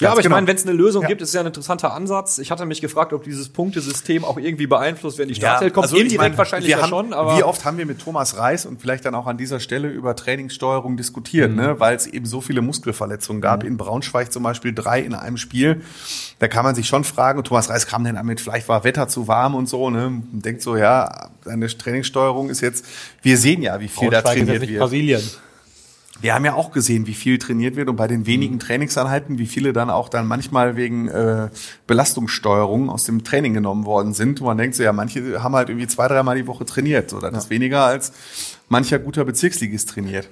[0.00, 0.36] Ja, aber ich genau.
[0.36, 1.08] meine, wenn es eine Lösung Ja.
[1.08, 2.38] gibt, ist ja ein interessanter Ansatz.
[2.38, 5.84] Ich hatte mich gefragt, ob dieses Punktesystem auch irgendwie beeinflusst, wenn die Ja, Startelf kommt.
[5.84, 8.66] also Indirekt meine, wahrscheinlich ja haben, schon, aber wie oft haben wir mit Thomas Reis
[8.66, 11.80] und vielleicht dann auch an dieser Stelle über Trainingssteuerung diskutiert, ne?
[11.80, 13.64] weil es eben so viele Muskelverletzungen gab.
[13.64, 15.82] In Braunschweig zum Beispiel drei in einem Spiel.
[16.38, 19.08] Da kann man sich schon fragen, und Thomas Reis kam dann damit, vielleicht war Wetter
[19.08, 20.06] zu warm und so, ne?
[20.06, 22.84] Und denkt so, ja, deine Trainingssteuerung ist jetzt,
[23.22, 24.80] wir sehen ja, wie viel da Braunschweig ist jetzt trainiert nicht wird.
[24.80, 25.22] Brasilien.
[26.20, 29.46] Wir haben ja auch gesehen, wie viel trainiert wird und bei den wenigen Trainingseinheiten, wie
[29.46, 31.50] viele dann auch dann manchmal wegen äh,
[31.86, 34.40] Belastungssteuerung aus dem Training genommen worden sind.
[34.40, 37.10] Und man denkt so, ja, manche haben halt irgendwie zwei, dreimal die Woche trainiert.
[37.10, 38.12] So, das ist weniger als
[38.68, 40.28] mancher guter Bezirksligist trainiert.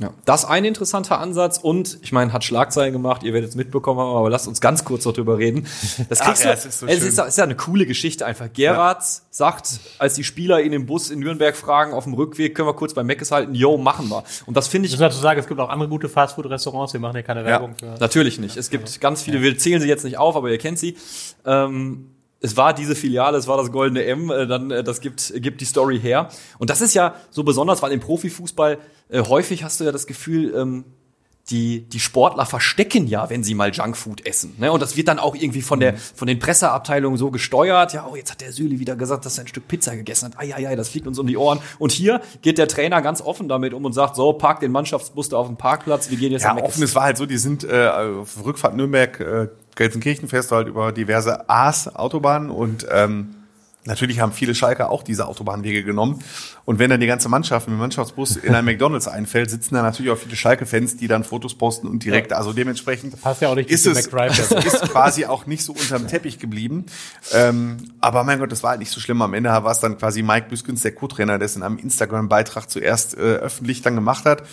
[0.00, 0.14] Ja.
[0.24, 4.00] Das ist ein interessanter Ansatz und ich meine, hat Schlagzeilen gemacht, ihr werdet es mitbekommen
[4.00, 5.66] haben, aber lasst uns ganz kurz noch drüber reden.
[6.08, 7.08] Das kriegst Ach ja, du, es ist so es schön.
[7.08, 8.48] ist, ist ja eine coole Geschichte einfach.
[8.52, 12.68] Gerard sagt, als die Spieler ihn im Bus in Nürnberg fragen, auf dem Rückweg, können
[12.68, 14.24] wir kurz bei Meckes halten, yo, machen wir.
[14.46, 17.00] Und das finde Ich ich muss dazu sagen, es gibt auch andere gute Fastfood-Restaurants, wir
[17.00, 17.96] machen hier keine Werbung für.
[18.00, 18.56] Natürlich nicht.
[18.56, 20.96] Es gibt ganz viele, wir zählen sie jetzt nicht auf, aber ihr kennt sie.
[21.44, 22.06] Ähm,
[22.40, 25.60] es war diese Filiale, es war das goldene M, äh, dann äh, das gibt gibt
[25.60, 26.30] die Story her.
[26.58, 28.78] Und das ist ja so besonders, weil im Profifußball
[29.10, 30.84] äh, häufig hast du ja das Gefühl, ähm,
[31.50, 34.54] die, die Sportler verstecken ja, wenn sie mal Junkfood essen.
[34.58, 34.70] Ne?
[34.70, 37.92] Und das wird dann auch irgendwie von, der, von den Presseabteilungen so gesteuert.
[37.92, 40.38] Ja, oh, jetzt hat der Süli wieder gesagt, dass er ein Stück Pizza gegessen hat.
[40.38, 41.58] Ai, ai, ai, das fliegt uns um die Ohren.
[41.78, 45.30] Und hier geht der Trainer ganz offen damit um und sagt, so, park den Mannschaftsbus
[45.30, 47.64] da auf dem Parkplatz, wir gehen jetzt Ja, offen, es war halt so, die sind
[47.64, 53.34] äh, auf Rückfahrt Nürnberg, äh, Gelsenkirchen fährst du halt über diverse A's Autobahnen und ähm,
[53.84, 56.22] natürlich haben viele Schalker auch diese Autobahnwege genommen.
[56.70, 59.82] Und wenn dann die ganze Mannschaft mit dem Mannschaftsbus in ein McDonalds einfällt, sitzen da
[59.82, 63.56] natürlich auch viele Schalke-Fans, die dann Fotos posten und direkt, also dementsprechend passt ja auch
[63.56, 66.86] nicht ist es das ist quasi auch nicht so unterm Teppich geblieben.
[67.32, 69.20] Ähm, aber mein Gott, das war halt nicht so schlimm.
[69.20, 72.70] Am Ende war es dann quasi Mike Büskens, der Co-Trainer, der es in einem Instagram-Beitrag
[72.70, 74.44] zuerst äh, öffentlich dann gemacht hat.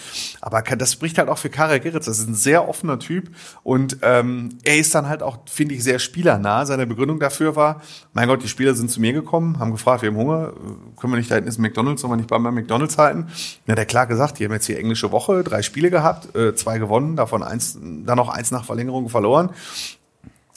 [0.41, 2.05] Aber das spricht halt auch für Karel Geritz.
[2.05, 3.29] Das ist ein sehr offener Typ
[3.61, 6.65] und ähm, er ist dann halt auch, finde ich, sehr spielernah.
[6.65, 10.09] Seine Begründung dafür war, mein Gott, die Spieler sind zu mir gekommen, haben gefragt, wir
[10.09, 12.97] haben Hunger, äh, können wir nicht da hinten ein McDonalds, sollen wir nicht bei McDonalds
[12.97, 13.27] halten?
[13.65, 16.77] Na, der klar gesagt, die haben jetzt hier englische Woche, drei Spiele gehabt, äh, zwei
[16.79, 19.49] gewonnen, davon eins, dann noch eins nach Verlängerung verloren.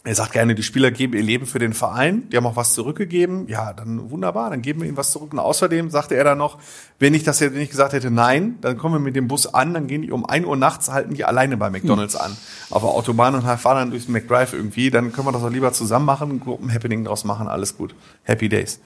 [0.03, 2.73] Er sagt gerne, die Spieler geben ihr Leben für den Verein, die haben auch was
[2.73, 3.47] zurückgegeben.
[3.49, 5.35] Ja, dann wunderbar, dann geben wir ihnen was zurück.
[5.35, 6.59] Und außerdem sagte er dann noch,
[6.99, 9.75] wenn ich das jetzt nicht gesagt hätte, nein, dann kommen wir mit dem Bus an,
[9.75, 12.35] dann gehen die um 1 Uhr nachts, halten die alleine bei McDonalds an.
[12.71, 15.71] Auf der Autobahn und fahren dann durchs McDrive irgendwie, dann können wir das auch lieber
[15.75, 17.95] zusammen machen, ein Gruppenhappening draus machen, alles gut.
[18.23, 18.81] Happy Days.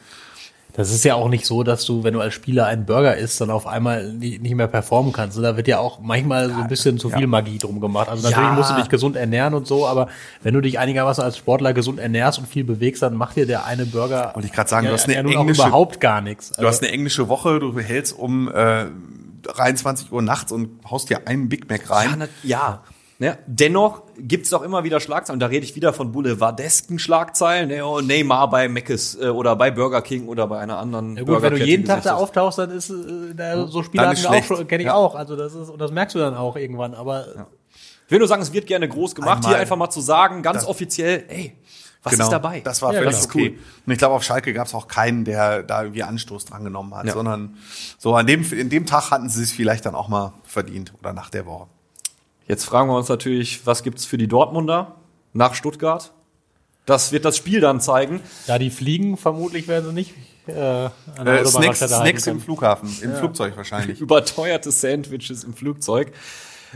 [0.77, 3.41] Das ist ja auch nicht so, dass du, wenn du als Spieler einen Burger isst,
[3.41, 5.39] dann auf einmal nicht mehr performen kannst.
[5.39, 8.09] Da wird ja auch manchmal so ein bisschen zu viel Magie drum gemacht.
[8.09, 8.55] Also natürlich Ja.
[8.55, 10.09] musst du dich gesund ernähren und so, aber
[10.43, 13.65] wenn du dich einigermaßen als Sportler gesund ernährst und viel bewegst, dann macht dir der
[13.67, 16.51] eine Burger Wollte ich grad sagen, ja, du hast eine ja englische- überhaupt gar nichts.
[16.51, 18.87] Du hast eine englische Woche, du hältst um äh,
[19.43, 22.09] 23 Uhr nachts und haust dir einen Big Mac rein.
[22.11, 22.83] Ja, na, ja.
[23.21, 23.39] Ne?
[23.47, 25.37] Dennoch gibt's doch immer wieder Schlagzeilen.
[25.37, 27.69] Und da rede ich wieder von boulevardesken Schlagzeilen.
[27.69, 27.85] Ne?
[27.87, 31.41] Oh, Neymar bei Mc's äh, oder bei Burger King oder bei einer anderen Ja gut,
[31.41, 34.47] wenn du jeden Tag da auftauchst, dann ist äh, da, so auch schlecht.
[34.47, 34.95] schon, kenne ich Ja.
[34.95, 35.15] auch.
[35.15, 36.95] Also das ist und das merkst du dann auch irgendwann.
[36.95, 37.25] Aber
[38.07, 39.51] Ich will nur sagen, es wird gerne groß gemacht, Einmal.
[39.53, 41.55] hier einfach mal zu sagen, ganz Das- offiziell, ey,
[42.03, 42.25] Was genau.
[42.25, 42.61] ist dabei?
[42.61, 43.25] Das war Ja, völlig genau.
[43.33, 43.59] okay.
[43.87, 46.95] Und ich glaube, auf Schalke gab es auch keinen, der da irgendwie Anstoß dran genommen
[46.95, 47.13] hat, Ja.
[47.15, 47.57] sondern
[47.97, 51.13] so an dem, in dem Tag hatten sie es vielleicht dann auch mal verdient oder
[51.15, 51.69] nach der Woche.
[52.47, 54.97] Jetzt fragen wir uns natürlich, was gibt's für die Dortmunder
[55.33, 56.13] nach Stuttgart?
[56.87, 58.21] Das wird das Spiel dann zeigen.
[58.47, 60.15] Ja, die fliegen vermutlich werden sie nicht
[60.47, 62.41] äh, Äh, Snacks, Snacks im.
[62.41, 64.01] Flughafen, im Flugzeug wahrscheinlich.
[64.03, 66.13] Überteuerte Sandwiches im Flugzeug.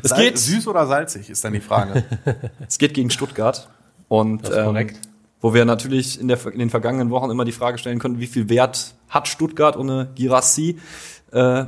[0.02, 2.04] Es Sal- geht, süß oder salzig ist dann die Frage.
[2.66, 3.68] es geht gegen Stuttgart.
[4.08, 4.98] Und Das ist ähm, korrekt.
[5.42, 8.26] wo wir natürlich in, der, in den vergangenen Wochen immer die Frage stellen können, wie
[8.28, 10.78] viel Wert hat Stuttgart ohne Girassi?
[11.32, 11.64] Äh,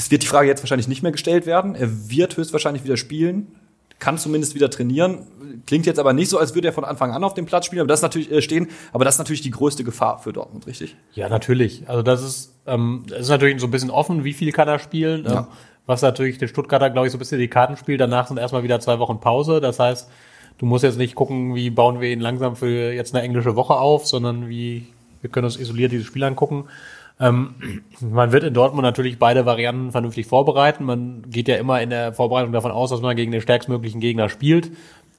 [0.00, 1.74] es wird die Frage jetzt wahrscheinlich nicht mehr gestellt werden.
[1.74, 3.48] Er wird höchstwahrscheinlich wieder spielen,
[3.98, 5.26] kann zumindest wieder trainieren.
[5.66, 7.80] Klingt jetzt aber nicht so, als würde er von Anfang an auf dem Platz spielen,
[7.80, 8.68] aber das ist natürlich äh, stehen.
[8.94, 10.96] Aber das ist natürlich die größte Gefahr für Dortmund, richtig?
[11.12, 11.86] Ja, natürlich.
[11.86, 14.78] Also das ist, ähm, es ist natürlich so ein bisschen offen, wie viel kann er
[14.78, 15.26] spielen.
[15.26, 15.46] Ähm,
[15.84, 18.00] was natürlich der Stuttgarter, glaube ich, so ein bisschen die Karten spielt.
[18.00, 19.60] Danach sind erstmal wieder zwei Wochen Pause.
[19.60, 20.08] Das heißt,
[20.56, 23.74] du musst jetzt nicht gucken, wie bauen wir ihn langsam für jetzt eine englische Woche
[23.74, 24.86] auf, sondern wie
[25.20, 26.64] wir können uns isoliert dieses Spiel angucken.
[27.20, 30.84] Ähm, man wird in Dortmund natürlich beide Varianten vernünftig vorbereiten.
[30.84, 34.30] Man geht ja immer in der Vorbereitung davon aus, dass man gegen den stärkstmöglichen Gegner
[34.30, 34.70] spielt.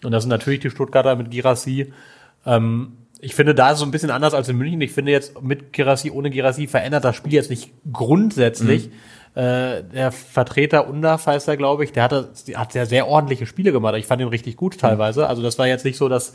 [0.03, 1.93] Und das sind natürlich die Stuttgarter mit Girassi.
[2.45, 4.81] Ähm, ich finde, da ist es so ein bisschen anders als in München.
[4.81, 8.89] Ich finde jetzt mit Girassi, ohne Girassi verändert das Spiel jetzt nicht grundsätzlich.
[9.33, 13.71] Äh, der Vertreter Undaf heißt er, glaube ich, der der hat sehr, sehr ordentliche Spiele
[13.71, 13.95] gemacht.
[13.95, 15.27] Ich fand ihn richtig gut teilweise.
[15.27, 16.33] Also das war jetzt nicht so, dass,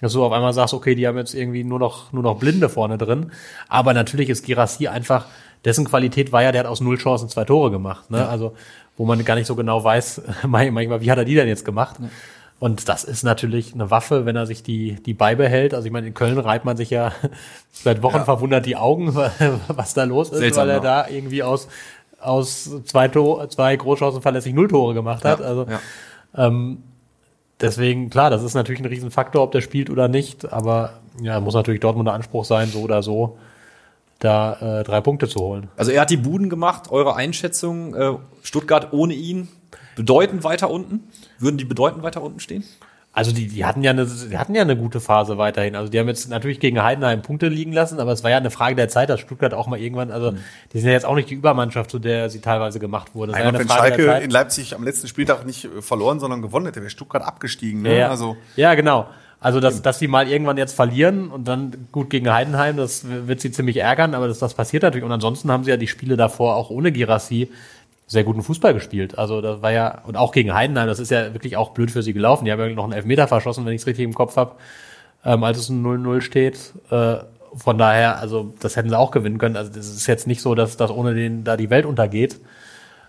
[0.00, 2.68] dass du auf einmal sagst, okay, die haben jetzt irgendwie nur noch, nur noch Blinde
[2.68, 3.32] vorne drin.
[3.68, 5.26] Aber natürlich ist Girassi einfach,
[5.64, 8.10] dessen Qualität war ja, der hat aus null Chancen zwei Tore gemacht.
[8.10, 8.28] Ne?
[8.28, 8.54] Also,
[8.96, 11.96] wo man gar nicht so genau weiß, manchmal, wie hat er die denn jetzt gemacht?
[12.58, 15.74] Und das ist natürlich eine Waffe, wenn er sich die, die beibehält.
[15.74, 17.12] Also ich meine, in Köln reibt man sich ja
[17.72, 19.14] seit Wochen verwundert die Augen,
[19.68, 20.82] was da los ist, Seltsam, weil er ja.
[20.82, 21.68] da irgendwie aus,
[22.18, 25.42] aus zwei, Tor, zwei Großchancen verlässlich null Tore gemacht hat.
[25.42, 25.80] also ja.
[26.46, 26.82] ähm,
[27.60, 30.52] deswegen, klar, das ist natürlich ein Riesenfaktor, ob der spielt oder nicht.
[30.52, 33.38] Aber ja, muss natürlich Dortmunder Anspruch sein, so oder so,
[34.18, 35.68] da äh, drei Punkte zu holen.
[35.76, 36.90] Also er hat die Buden gemacht.
[36.90, 39.48] Eure Einschätzung, äh, Stuttgart ohne ihn
[39.94, 41.08] bedeutend weiter unten?
[41.38, 42.64] Würden die bedeutend weiter unten stehen?
[43.16, 45.74] Also die, die hatten ja eine, die hatten ja eine gute Phase weiterhin.
[45.74, 48.50] Also die haben jetzt natürlich gegen Heidenheim Punkte liegen lassen, aber es war ja eine
[48.50, 50.32] Frage der Zeit, dass Stuttgart auch mal irgendwann, also
[50.74, 53.32] die sind ja jetzt auch nicht die Übermannschaft, zu der sie teilweise gemacht wurde.
[53.32, 56.80] Ja Einmal, wenn Schalke in Leipzig am letzten Spieltag nicht äh, verloren, sondern gewonnen hätte,
[56.80, 57.80] wäre Stuttgart abgestiegen.
[57.80, 58.00] Ne?
[58.00, 58.10] Ja.
[58.10, 59.06] Also ja, genau.
[59.40, 63.40] Also, dass, dass sie mal irgendwann jetzt verlieren und dann gut gegen Heidenheim, das wird
[63.40, 65.04] sie ziemlich ärgern, aber das, das passiert natürlich.
[65.04, 67.50] Und ansonsten haben sie ja die Spiele davor auch ohne Girassi
[68.06, 69.18] sehr guten Fußball gespielt.
[69.18, 72.02] Also, das war ja, und auch gegen Heidenheim, das ist ja wirklich auch blöd für
[72.02, 72.44] sie gelaufen.
[72.44, 74.56] Die haben ja noch einen Elfmeter verschossen, wenn ich es richtig im Kopf habe,
[75.24, 76.72] ähm, als es ein 0-0 steht.
[76.90, 77.16] Äh,
[77.54, 79.56] von daher, also, das hätten sie auch gewinnen können.
[79.56, 82.38] Also, das ist jetzt nicht so, dass, dass ohne den da die Welt untergeht.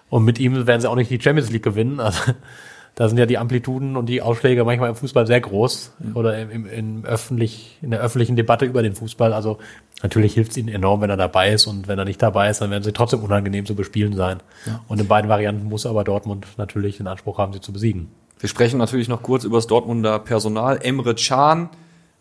[0.10, 2.00] Und mit ihm werden sie auch nicht die Champions League gewinnen.
[2.00, 2.34] Also,
[2.98, 6.50] da sind ja die Amplituden und die Ausschläge manchmal im Fußball sehr groß oder im,
[6.50, 9.34] im, im öffentlich, in der öffentlichen Debatte über den Fußball.
[9.34, 9.60] Also
[10.02, 12.60] natürlich hilft es ihnen enorm, wenn er dabei ist und wenn er nicht dabei ist,
[12.60, 14.40] dann werden sie trotzdem unangenehm zu bespielen sein.
[14.88, 18.08] Und in beiden Varianten muss aber Dortmund natürlich den Anspruch haben, sie zu besiegen.
[18.40, 20.80] Wir sprechen natürlich noch kurz über das Dortmunder Personal.
[20.82, 21.70] Emre Can,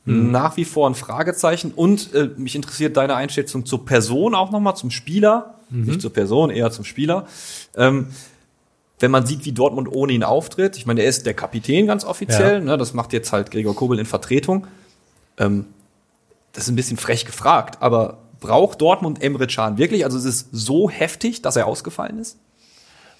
[0.04, 1.72] nach wie vor ein Fragezeichen.
[1.74, 5.54] Und äh, mich interessiert deine Einschätzung zur Person auch nochmal, zum Spieler.
[5.70, 7.26] Nicht zur Person, eher zum Spieler.
[7.76, 8.08] Ähm,
[8.98, 12.04] wenn man sieht, wie Dortmund ohne ihn auftritt, ich meine, er ist der Kapitän ganz
[12.04, 12.60] offiziell, Ja.
[12.60, 14.66] ne, das macht jetzt halt Gregor Kobel in Vertretung.
[15.38, 15.66] Ähm,
[16.52, 20.04] das ist ein bisschen frech gefragt, aber braucht Dortmund Emre Can wirklich?
[20.04, 22.38] Also es ist so heftig, dass er ausgefallen ist?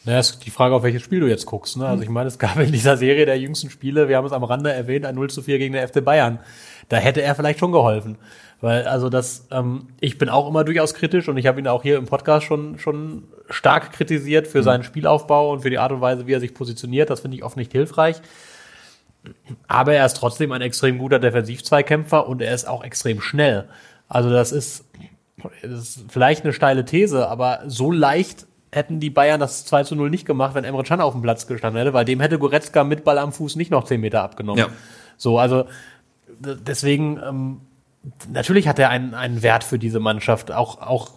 [0.05, 1.77] Naja, ist die Frage, auf welches Spiel du jetzt guckst.
[1.77, 1.87] Ne?
[1.87, 4.45] Also ich meine, es gab in dieser Serie der jüngsten Spiele, wir haben es am
[4.45, 6.39] Rande erwähnt, ein 0 zu 4 gegen den FC Bayern.
[6.89, 8.16] Da hätte er vielleicht schon geholfen.
[8.61, 11.82] Weil, also das, ähm, ich bin auch immer durchaus kritisch und ich habe ihn auch
[11.82, 16.01] hier im Podcast schon, schon stark kritisiert für seinen Spielaufbau und für die Art und
[16.01, 17.11] Weise, wie er sich positioniert.
[17.11, 18.22] Das finde ich oft nicht hilfreich.
[19.68, 23.68] Aber er ist trotzdem ein extrem guter Defensivzweikämpfer und er ist auch extrem schnell.
[24.09, 24.84] Also das ist,
[25.62, 29.97] das ist vielleicht eine steile These, aber so leicht hätten die Bayern das 2 zu
[29.97, 32.84] 0 nicht gemacht, wenn Emre Can auf dem Platz gestanden hätte, weil dem hätte Goretzka
[32.84, 34.59] mit Ball am Fuß nicht noch 10 Meter abgenommen.
[34.59, 34.68] Ja.
[35.16, 35.66] So, also
[36.41, 37.61] deswegen, ähm,
[38.32, 40.53] natürlich hat er einen, einen Wert für diese Mannschaft.
[40.53, 41.11] Auch, auch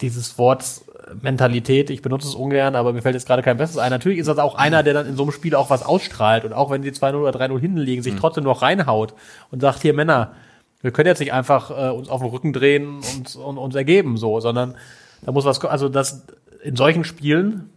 [0.00, 0.82] dieses Wort
[1.22, 3.90] Mentalität, ich benutze es ungern, aber mir fällt jetzt gerade kein besseres ein.
[3.90, 6.52] Natürlich ist das auch einer, der dann in so einem Spiel auch was ausstrahlt und
[6.52, 9.14] auch wenn sie 2-0 oder 3-0 hinten liegen, sich trotzdem noch reinhaut
[9.50, 10.32] und sagt, hier Männer,
[10.80, 14.16] wir können jetzt nicht einfach äh, uns auf den Rücken drehen und, und uns ergeben,
[14.16, 14.76] so, sondern
[15.22, 16.26] da muss was, also das
[16.62, 17.70] in solchen Spielen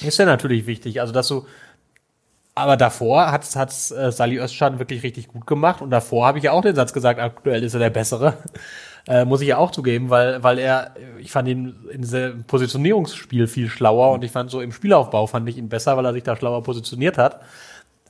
[0.00, 1.46] ist ja natürlich wichtig, also dass du
[2.54, 6.44] aber davor hat hat's äh, Sali Özcan wirklich richtig gut gemacht und davor habe ich
[6.44, 8.34] ja auch den Satz gesagt, aktuell ist er der bessere.
[9.08, 13.48] Äh, muss ich ja auch zugeben, weil, weil er, ich fand ihn in diesem Positionierungsspiel
[13.48, 16.22] viel schlauer und ich fand so im Spielaufbau fand ich ihn besser, weil er sich
[16.22, 17.40] da schlauer positioniert hat.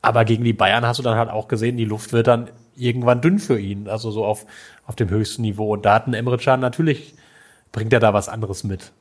[0.02, 3.22] Aber gegen die Bayern hast du dann halt auch gesehen, die Luft wird dann irgendwann
[3.22, 4.44] dünn für ihn, also so auf,
[4.86, 5.72] auf dem höchsten Niveau.
[5.72, 7.14] Und da hat ein Emre Can natürlich,
[7.72, 8.92] bringt er da was anderes mit.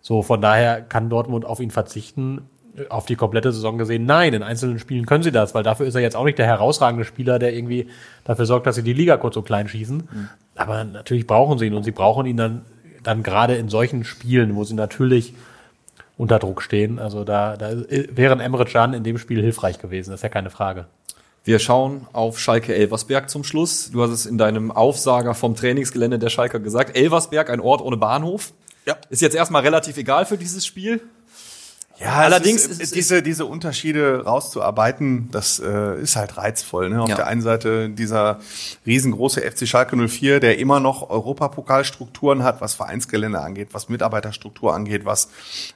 [0.00, 2.48] So, von daher kann Dortmund auf ihn verzichten,
[2.88, 4.06] auf die komplette Saison gesehen.
[4.06, 6.46] Nein, in einzelnen Spielen können sie das, weil dafür ist er jetzt auch nicht der
[6.46, 7.88] herausragende Spieler, der irgendwie
[8.24, 9.96] dafür sorgt, dass sie die Liga kurz so klein schießen.
[9.98, 10.28] Mhm.
[10.54, 12.64] Aber natürlich brauchen sie ihn und sie brauchen ihn dann,
[13.02, 15.34] dann gerade in solchen Spielen, wo sie natürlich
[16.16, 16.98] unter Druck stehen.
[16.98, 20.28] Also da, da wäre ein Emre Can in dem Spiel hilfreich gewesen, das ist ja
[20.28, 20.86] keine Frage.
[21.42, 23.90] Wir schauen auf Schalke Elversberg zum Schluss.
[23.90, 26.94] Du hast es in deinem Aufsager vom Trainingsgelände der Schalker gesagt.
[26.94, 28.52] Elversberg, ein Ort ohne Bahnhof.
[28.84, 28.98] Ja.
[29.08, 31.00] Ist jetzt erstmal relativ egal für dieses Spiel.
[32.02, 36.88] Ja, allerdings ist, ist, diese, diese Unterschiede rauszuarbeiten, das äh, ist halt reizvoll.
[36.88, 37.02] Ne?
[37.02, 37.16] Auf ja.
[37.16, 38.40] der einen Seite dieser
[38.86, 45.04] riesengroße FC Schalke 04, der immer noch Europapokalstrukturen hat, was Vereinsgelände angeht, was Mitarbeiterstruktur angeht,
[45.04, 45.28] was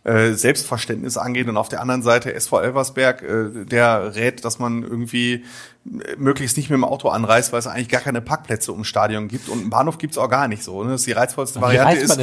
[0.04, 1.46] äh, Selbstverständnis angeht.
[1.46, 5.44] Und auf der anderen Seite SV Elversberg, äh, der rät, dass man irgendwie
[5.84, 9.48] möglichst nicht mit dem Auto anreist, weil es eigentlich gar keine Parkplätze ums Stadion gibt
[9.48, 10.82] und einen Bahnhof gibt's auch gar nicht so.
[10.82, 10.92] Ne?
[10.92, 12.18] Das ist die reizvollste Wie Variante ist,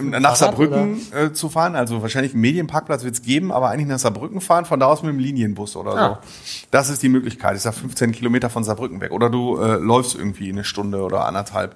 [0.00, 1.74] nach Saarbrücken äh, zu fahren.
[1.74, 5.12] Also wahrscheinlich einen Medienparkplatz wird's geben, aber eigentlich nach Saarbrücken fahren, von da aus mit
[5.12, 6.08] dem Linienbus oder ja.
[6.08, 6.28] so.
[6.70, 7.52] Das ist die Möglichkeit.
[7.52, 9.10] Das ist ja 15 Kilometer von Saarbrücken weg.
[9.10, 11.74] Oder du äh, läufst irgendwie eine Stunde oder anderthalb.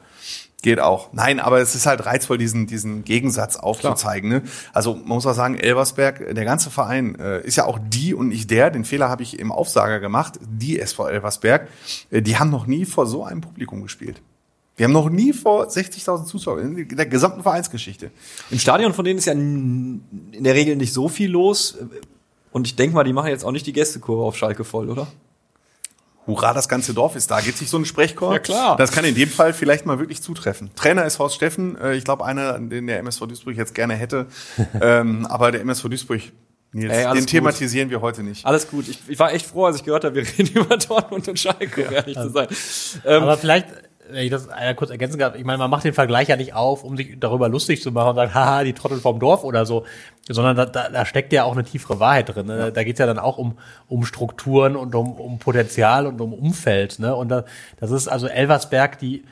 [0.65, 1.13] Geht auch.
[1.13, 4.31] Nein, aber es ist halt reizvoll, diesen, diesen Gegensatz aufzuzeigen.
[4.31, 4.43] Ne?
[4.73, 8.29] Also man muss auch sagen, Elversberg, der ganze Verein äh, ist ja auch die und
[8.29, 11.69] nicht der, den Fehler habe ich im Aufsager gemacht, die SV Elversberg,
[12.11, 14.23] äh, die haben noch nie vor so einem Publikum gespielt.
[14.77, 18.11] Wir haben noch nie vor 60.000 Zuschauern in der gesamten Vereinsgeschichte.
[18.51, 20.01] Im Stadion von denen ist ja in
[20.33, 21.77] der Regel nicht so viel los.
[22.53, 25.09] Und ich denke mal, die machen jetzt auch nicht die Gästekurve auf Schalke voll, oder?
[26.27, 27.41] Hurra, das ganze Dorf ist da.
[27.41, 28.33] Geht sich so ein Sprechchor?
[28.33, 28.77] Ja, klar.
[28.77, 30.71] Das kann in dem Fall vielleicht mal wirklich zutreffen.
[30.75, 31.79] Trainer ist Horst Steffen.
[31.79, 34.27] Äh, ich glaube, einer, den der MSV Duisburg jetzt gerne hätte.
[34.81, 36.23] ähm, aber der MSV Duisburg
[36.75, 37.29] Nils, Ey, den gut.
[37.29, 38.45] thematisieren wir heute nicht.
[38.45, 38.89] Alles gut.
[38.89, 41.83] Ich, ich, war echt froh, als ich gehört habe, wir reden über Dortmund und Schalke,
[41.83, 41.91] ja.
[41.91, 42.49] ehrlich zu sein.
[43.05, 43.69] Ähm, aber vielleicht,
[44.11, 46.55] wenn ich das einer kurz ergänzen kann, ich meine, man macht den Vergleich ja nicht
[46.55, 49.67] auf, um sich darüber lustig zu machen und sagen, haha, die Trottel vom Dorf oder
[49.67, 49.85] so,
[50.29, 52.47] sondern da, da, da steckt ja auch eine tiefere Wahrheit drin.
[52.47, 52.59] Ne?
[52.59, 52.71] Ja.
[52.71, 56.99] Da geht's ja dann auch um, um Strukturen und um, um Potenzial und um Umfeld.
[56.99, 57.15] Ne?
[57.15, 57.45] Und da,
[57.79, 59.25] das ist also Elversberg, die,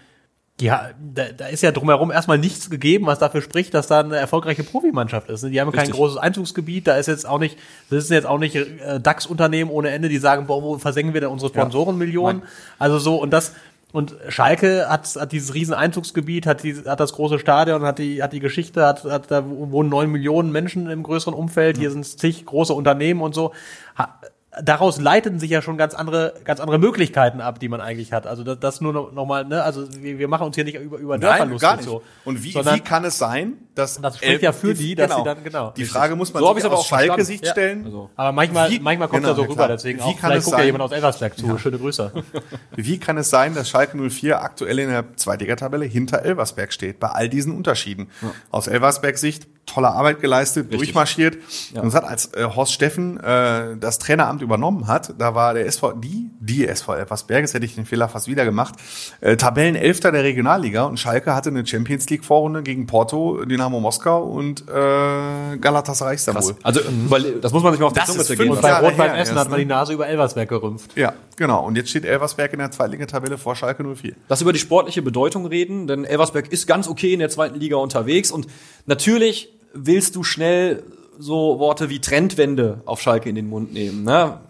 [0.61, 0.89] die, da,
[1.37, 5.29] da ist ja drumherum erstmal nichts gegeben, was dafür spricht, dass da eine erfolgreiche Profimannschaft
[5.29, 5.43] ist.
[5.43, 5.51] Ne?
[5.51, 5.91] Die haben Richtig.
[5.91, 7.59] kein großes Einzugsgebiet, da ist jetzt auch nicht,
[7.91, 11.23] das sind jetzt auch nicht äh, DAX-Unternehmen ohne Ende, die sagen, boah, wo versenken wir
[11.23, 12.43] denn unsere Sponsorenmillionen?
[12.43, 12.49] Ja.
[12.79, 13.55] Also so, und das,
[13.93, 18.23] und Schalke hat, hat dieses riesen Einzugsgebiet, hat, die, hat das große Stadion, hat die,
[18.23, 22.05] hat die Geschichte, hat, hat da wohnen neun Millionen Menschen im größeren Umfeld, hier sind
[22.05, 23.53] zig große Unternehmen und so.
[23.99, 24.19] Ha,
[24.61, 28.27] daraus leiten sich ja schon ganz andere, ganz andere Möglichkeiten ab, die man eigentlich hat.
[28.27, 30.79] Also das, das nur noch, noch mal, ne, also wir, wir machen uns hier nicht
[30.79, 31.87] über über Dörfer lustig gar nicht.
[31.87, 32.03] so.
[32.25, 35.21] Und wie, Sondern, wie kann es sein, dass das spricht ja für die, dass genau.
[35.21, 35.73] sie dann genau.
[35.75, 37.81] Die Frage muss man so sich aus Schalke-Sicht stellen.
[37.81, 37.87] Ja.
[37.87, 38.11] Also.
[38.15, 40.59] Aber manchmal, wie, manchmal kommt genau, da so rüber, deswegen wie auch, kann vielleicht guckt
[40.59, 41.47] ja jemand aus Elversberg zu.
[41.47, 41.59] Ja.
[41.59, 42.13] Schöne Grüße.
[42.77, 47.09] Wie kann es sein, dass Schalke 04 aktuell in der Zweitligatabelle hinter Elversberg steht, bei
[47.09, 48.09] all diesen Unterschieden?
[48.21, 48.33] Ja.
[48.51, 50.79] Aus Elversberg Sicht tolle Arbeit geleistet, Richtig.
[50.79, 51.39] durchmarschiert.
[51.75, 51.83] Ja.
[51.83, 55.67] Und es hat, als äh, Horst Steffen äh, das Traineramt übernommen hat, da war der
[55.67, 58.75] SV, die, die SV Elversberg, jetzt hätte ich den Fehler fast wieder gemacht,
[59.21, 64.25] äh, Tabellenelfter der Regionalliga und Schalke hatte eine Champions League Vorrunde gegen Porto, Dynamo Moskau
[64.25, 66.57] und äh, Galatasaray Istanbul.
[66.63, 68.51] Also, weil, das muss man sich mal auf das die Zunge zergehen.
[68.51, 70.97] Und bei Rot-Weiß Essen hat man die Nase über Elversberg gerümpft.
[70.97, 71.65] Ja, genau.
[71.65, 74.15] Und jetzt steht Elversberg in der Zweitligatabelle vor Schalke 04.
[74.29, 77.77] Lass über die sportliche Bedeutung reden, denn Elversberg ist ganz okay in der zweiten Liga
[77.77, 78.47] unterwegs und
[78.87, 80.83] natürlich willst du schnell
[81.19, 84.05] so Worte wie Trendwende auf Schalke in den Mund nehmen.
[84.05, 84.41] Ne?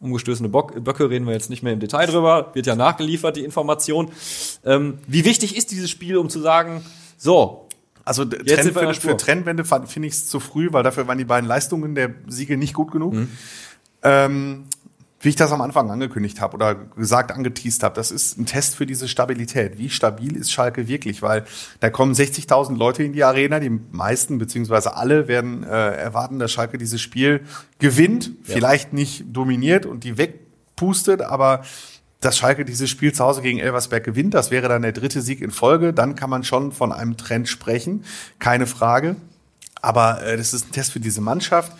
[0.00, 3.44] Umgestößene Bock, Böcke reden wir jetzt nicht mehr im Detail drüber, wird ja nachgeliefert, die
[3.44, 4.10] Information.
[4.64, 6.82] Ähm, wie wichtig ist dieses Spiel, um zu sagen,
[7.16, 7.68] so,
[8.04, 11.94] also Trendwende, für Trendwende finde ich es zu früh, weil dafür waren die beiden Leistungen
[11.94, 13.14] der Siege nicht gut genug.
[13.14, 13.28] Mhm.
[14.02, 14.64] Ähm,
[15.22, 18.74] wie ich das am Anfang angekündigt habe oder gesagt, angeteased habe, das ist ein Test
[18.74, 19.78] für diese Stabilität.
[19.78, 21.22] Wie stabil ist Schalke wirklich?
[21.22, 21.44] Weil
[21.78, 26.50] da kommen 60.000 Leute in die Arena, die meisten beziehungsweise alle werden äh, erwarten, dass
[26.50, 27.42] Schalke dieses Spiel
[27.78, 28.54] gewinnt, ja.
[28.54, 31.62] vielleicht nicht dominiert und die wegpustet, aber
[32.20, 35.40] dass Schalke dieses Spiel zu Hause gegen Elversberg gewinnt, das wäre dann der dritte Sieg
[35.40, 38.04] in Folge, dann kann man schon von einem Trend sprechen,
[38.40, 39.16] keine Frage.
[39.80, 41.72] Aber äh, das ist ein Test für diese Mannschaft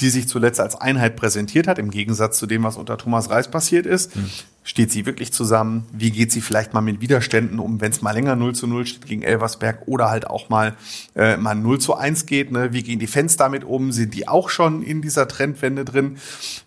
[0.00, 3.50] die sich zuletzt als Einheit präsentiert hat, im Gegensatz zu dem, was unter Thomas Reis
[3.50, 4.14] passiert ist.
[4.14, 4.30] Mhm.
[4.62, 5.86] Steht sie wirklich zusammen?
[5.92, 8.84] Wie geht sie vielleicht mal mit Widerständen um, wenn es mal länger 0 zu 0
[8.84, 10.74] steht gegen Elversberg oder halt auch mal,
[11.14, 12.50] äh, mal 0 zu 1 geht?
[12.50, 12.72] Ne?
[12.72, 13.92] Wie gehen die Fans damit um?
[13.92, 16.18] Sind die auch schon in dieser Trendwende drin?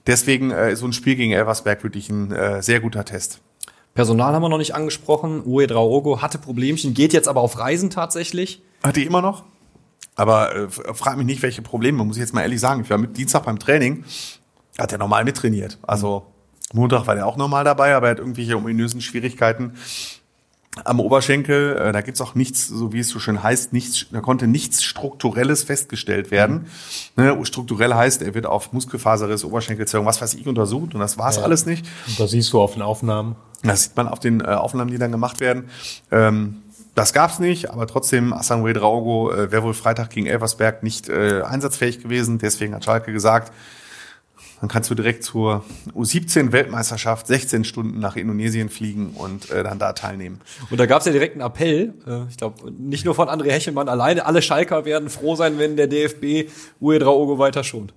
[0.07, 3.41] Deswegen äh, so ein Spiel gegen Elversberg wirklich ein äh, sehr guter Test.
[3.93, 5.43] Personal haben wir noch nicht angesprochen.
[5.45, 8.61] Ue Draogo hatte Problemchen, geht jetzt aber auf Reisen tatsächlich.
[8.82, 9.43] Hat die immer noch?
[10.20, 12.82] Aber äh, frag mich nicht, welche Probleme, muss ich jetzt mal ehrlich sagen.
[12.82, 14.03] Ich war mit Dienstag beim Training,
[14.78, 15.78] hat er normal mittrainiert.
[15.82, 16.26] Also
[16.74, 19.76] Montag war der auch nochmal dabei, aber er hat irgendwelche ominösen Schwierigkeiten
[20.84, 21.78] am Oberschenkel.
[21.78, 24.84] Äh, Da gibt's auch nichts, so wie es so schön heißt, nichts, da konnte nichts
[24.84, 26.67] Strukturelles festgestellt werden.
[27.15, 31.38] Ne, strukturell heißt, er wird auf Muskelfaserriss, Oberschenkelzerrung, was weiß ich, untersucht und das war's
[31.38, 31.86] alles nicht.
[32.07, 33.38] Und das siehst du auf den Aufnahmen.
[33.63, 35.70] Das sieht man auf den äh, Aufnahmen, die dann gemacht werden.
[36.11, 36.57] Ähm,
[36.99, 41.43] das gab's nicht, aber trotzdem, Asangue Draogo äh, wäre wohl Freitag gegen Elversberg nicht äh,
[41.43, 42.39] einsatzfähig gewesen.
[42.39, 43.53] Deswegen hat Schalke gesagt,
[44.59, 45.63] dann kannst du direkt zur
[45.95, 50.41] U17-Weltmeisterschaft 16 Stunden nach Indonesien fliegen und äh, dann da teilnehmen.
[50.69, 53.49] Und da gab es ja direkt einen Appell, äh, ich glaube, nicht nur von André
[53.49, 57.93] Hechelmann alleine, alle Schalker werden froh sein, wenn der DFB Uedraogo weiter schont.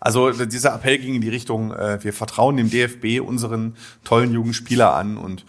[0.00, 4.54] Also dieser Appell ging in die Richtung, äh, wir vertrauen dem DFB unseren tollen jungen
[4.54, 5.44] Spieler an und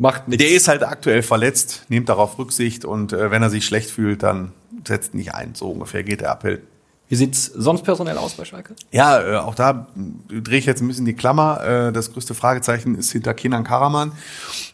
[0.00, 0.42] Macht nichts.
[0.42, 4.22] der ist halt aktuell verletzt, nehmt darauf Rücksicht und äh, wenn er sich schlecht fühlt,
[4.22, 4.52] dann
[4.88, 5.54] setzt nicht ein.
[5.54, 6.62] So ungefähr geht der Appell.
[7.10, 8.76] Wie sieht's sonst personell aus bei Schalke?
[8.92, 9.88] Ja, äh, auch da
[10.28, 11.88] drehe ich jetzt ein bisschen die Klammer.
[11.88, 14.12] Äh, das größte Fragezeichen ist hinter Kenan Karaman.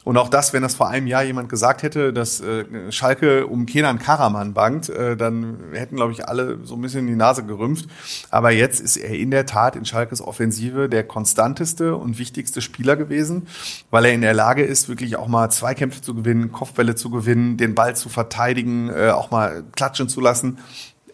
[0.04, 3.64] Und auch das, wenn das vor einem Jahr jemand gesagt hätte, dass äh, Schalke um
[3.64, 7.88] Kenan Karaman bangt, dann hätten, glaube ich, alle so ein bisschen die Nase gerümpft.
[8.30, 12.96] Aber jetzt ist er in der Tat in Schalkes Offensive der konstanteste und wichtigste Spieler
[12.96, 13.48] gewesen,
[13.90, 17.56] weil er in der Lage ist, wirklich auch mal Zweikämpfe zu gewinnen, Kopfbälle zu gewinnen,
[17.56, 20.58] den Ball zu verteidigen, auch mal klatschen zu lassen.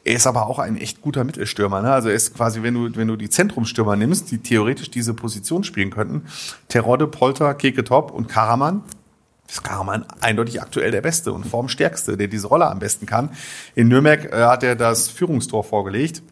[0.04, 1.80] Er ist aber auch ein echt guter Mittelstürmer.
[1.80, 1.92] Ne?
[1.92, 5.62] Also er ist quasi, wenn du, wenn du die Zentrumstürmer nimmst, die theoretisch diese Position
[5.62, 6.26] spielen könnten,
[6.68, 8.82] Terodde, Polter, Keke Top und Karaman,
[9.48, 13.30] ist Karaman eindeutig aktuell der Beste und formstärkste, der diese Rolle am besten kann.
[13.74, 16.22] In Nürnberg äh, hat er das Führungstor vorgelegt.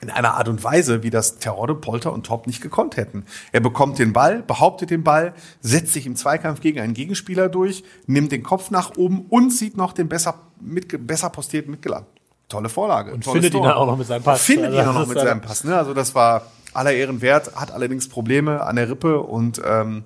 [0.00, 3.24] In einer Art und Weise, wie das Terodde, Polter und Top nicht gekonnt hätten.
[3.52, 7.84] Er bekommt den Ball, behauptet den Ball, setzt sich im Zweikampf gegen einen Gegenspieler durch,
[8.06, 12.06] nimmt den Kopf nach oben und sieht noch den besser, mit, besser postierten Mitgelangt.
[12.52, 13.12] Tolle Vorlage.
[13.12, 13.68] Und findet ihn Tor.
[13.68, 14.42] dann auch noch mit seinem Pass.
[14.42, 15.64] Findet Also ihn auch das noch mit seinem Pass.
[15.64, 15.76] Ne?
[15.76, 16.42] Also das war
[16.74, 20.04] aller Ehren wert, hat allerdings Probleme an der Rippe und ähm,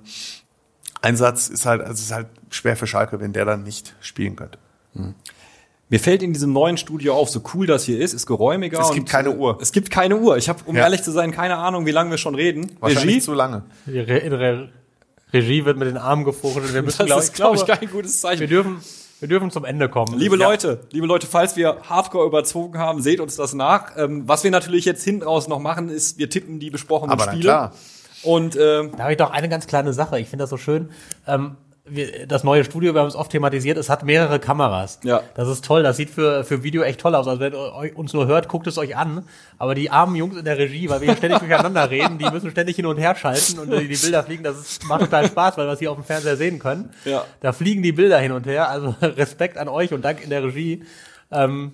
[1.03, 4.35] Einsatz ist halt, also es ist halt schwer für Schalke, wenn der dann nicht spielen
[4.37, 4.59] könnte.
[5.89, 8.81] Mir fällt in diesem neuen Studio auf, so cool das hier ist, ist geräumiger.
[8.81, 9.59] Es und, gibt keine äh, Uhr.
[9.61, 10.37] Es gibt keine Uhr.
[10.37, 10.83] Ich habe, um Ja.
[10.85, 12.73] ehrlich zu sein, keine Ahnung, wie lange wir schon reden.
[12.81, 13.63] Wahrscheinlich zu lange.
[13.87, 14.69] Die Re in der
[15.33, 16.75] Regie wird mit den Armen gefuchtelt.
[16.75, 18.49] Wir müssen, Das glaube ist, ich, glaube ich, glaube, kein gutes wir Zeichen.
[18.49, 18.79] dürfen,
[19.21, 20.19] wir dürfen zum Ende kommen.
[20.19, 20.49] Liebe Ja.
[20.49, 23.97] Leute, liebe Leute, falls wir Hardcore überzogen haben, seht uns das nach.
[23.97, 27.25] Ähm, was wir natürlich jetzt hinten raus noch machen, ist, wir tippen die besprochenen Aber
[27.25, 27.41] Spiele.
[27.43, 27.73] klar.
[28.23, 30.19] Und ähm, Da habe ich doch eine ganz kleine Sache.
[30.19, 30.91] Ich finde das so schön.
[31.27, 31.57] Ähm,
[31.89, 34.99] wir, das neue Studio, wir haben es oft thematisiert, es hat mehrere Kameras.
[35.05, 35.23] Ja.
[35.35, 35.83] Das ist toll.
[35.83, 37.29] Das sieht für, für Video echt toll aus.
[37.29, 39.25] Also wenn ihr euch- uns nur hört, guckt es euch an.
[39.59, 42.51] Aber die armen Jungs in der Regie, weil wir hier ständig durcheinander reden, die müssen
[42.51, 44.43] ständig hin und her schalten und die, die Bilder fliegen.
[44.43, 46.91] Das ist, macht total Spaß, weil wir es hier auf dem Fernseher sehen können.
[47.05, 47.25] Ja.
[47.41, 48.69] Da fliegen die Bilder hin und her.
[48.69, 50.85] Also Respekt an euch und Dank in der Regie.
[51.31, 51.73] Ähm,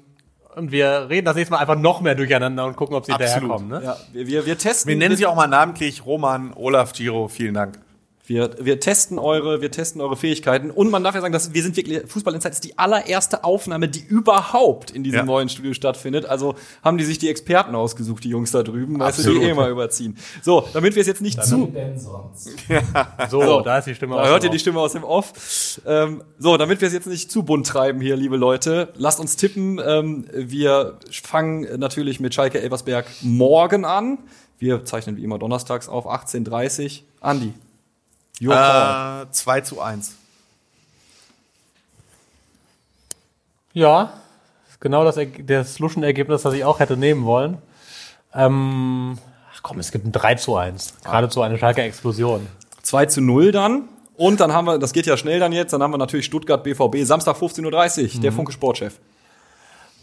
[0.54, 3.34] und wir reden das nächste Mal einfach noch mehr durcheinander und gucken, ob sie Absolut.
[3.58, 3.68] hinterherkommen.
[3.80, 3.82] Ne?
[3.84, 4.90] ja, wir, wir, wir testen.
[4.90, 7.78] Wir nennen sie auch mal namentlich Roman, Olaf, Giro, vielen Dank.
[8.32, 10.70] Wir, wir testen eure, wir testen eure Fähigkeiten.
[10.70, 13.88] Und man darf ja sagen, dass wir sind wirklich, Fußball Insight ist die allererste Aufnahme,
[13.90, 15.24] die überhaupt in diesem Ja.
[15.26, 16.24] neuen Studio stattfindet.
[16.24, 19.42] Also haben die sich die Experten ausgesucht, die Jungs da drüben, weil sie Absolut.
[19.42, 20.16] die eh mal überziehen.
[20.40, 22.48] So, damit wir es jetzt nicht zu, denn sonst?
[23.30, 24.60] So, da ist die Stimme da aus hört dem ihr die Off.
[24.62, 25.80] Stimme aus dem Off.
[25.86, 29.36] Ähm, so, damit wir es jetzt nicht zu bunt treiben hier, liebe Leute, lasst uns
[29.36, 29.78] tippen.
[29.84, 34.18] Ähm, wir fangen natürlich mit Schalke Elversberg morgen an.
[34.58, 37.52] Wir zeichnen wie immer donnerstags auf 18.30 Andi.
[38.40, 39.26] Your call.
[39.26, 40.14] Äh, 2 zu 1.
[43.74, 44.12] Ja,
[44.80, 47.58] genau das, das Luschenergebnis, das ich auch hätte nehmen wollen.
[48.34, 49.18] Ähm,
[49.54, 50.94] ach komm, es gibt ein 3 zu 1.
[51.04, 52.46] Geradezu eine starke Explosion.
[52.82, 53.88] 2 zu 0 dann.
[54.16, 56.62] Und dann haben wir, das geht ja schnell dann jetzt, dann haben wir natürlich Stuttgart
[56.62, 58.98] BVB, Samstag 15.30 Uhr, der Funke Sportchef.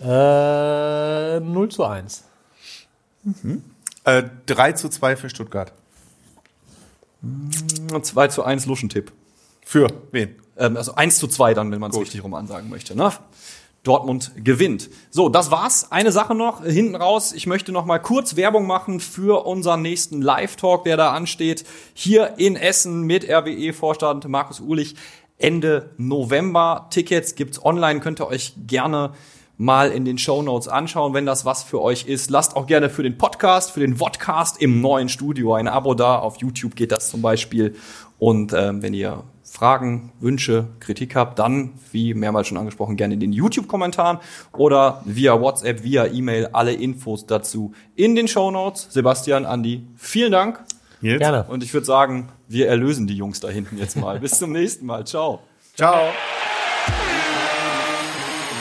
[0.01, 2.23] Äh, 0 zu 1.
[4.05, 5.71] Äh, 3 zu 2 für Stuttgart.
[8.01, 9.11] 2 zu 1 Luschentipp.
[9.65, 10.36] Für wen?
[10.57, 12.95] Ähm, also 1 zu 2 dann, wenn man es richtig rum ansagen möchte.
[12.95, 13.11] Ne?
[13.84, 14.89] Dortmund gewinnt.
[15.09, 15.91] So, das war's.
[15.91, 17.34] Eine Sache noch äh, hinten raus.
[17.34, 21.65] Ich möchte noch mal kurz Werbung machen für unseren nächsten Live-Talk, der da ansteht.
[21.93, 24.95] Hier in Essen mit RWE-Vorstand Markus Uhlich.
[25.38, 26.88] Ende November.
[26.89, 28.01] Tickets gibt's online.
[28.01, 29.13] Könnt ihr euch gerne
[29.60, 32.30] mal in den Show Notes anschauen, wenn das was für euch ist.
[32.30, 36.18] Lasst auch gerne für den Podcast, für den Vodcast im neuen Studio ein Abo da.
[36.18, 37.76] Auf YouTube geht das zum Beispiel.
[38.18, 43.20] Und ähm, wenn ihr Fragen, Wünsche, Kritik habt, dann, wie mehrmals schon angesprochen, gerne in
[43.20, 44.20] den YouTube-Kommentaren
[44.53, 48.88] oder via WhatsApp, via E-Mail alle Infos dazu in den Show Notes.
[48.89, 50.64] Sebastian, Andi, vielen Dank.
[51.01, 51.20] Nils?
[51.20, 51.43] Gerne.
[51.49, 54.20] Und ich würde sagen, wir erlösen die Jungs da hinten jetzt mal.
[54.22, 55.05] Bis zum nächsten Mal.
[55.05, 55.41] Ciao.
[55.76, 55.99] Ciao.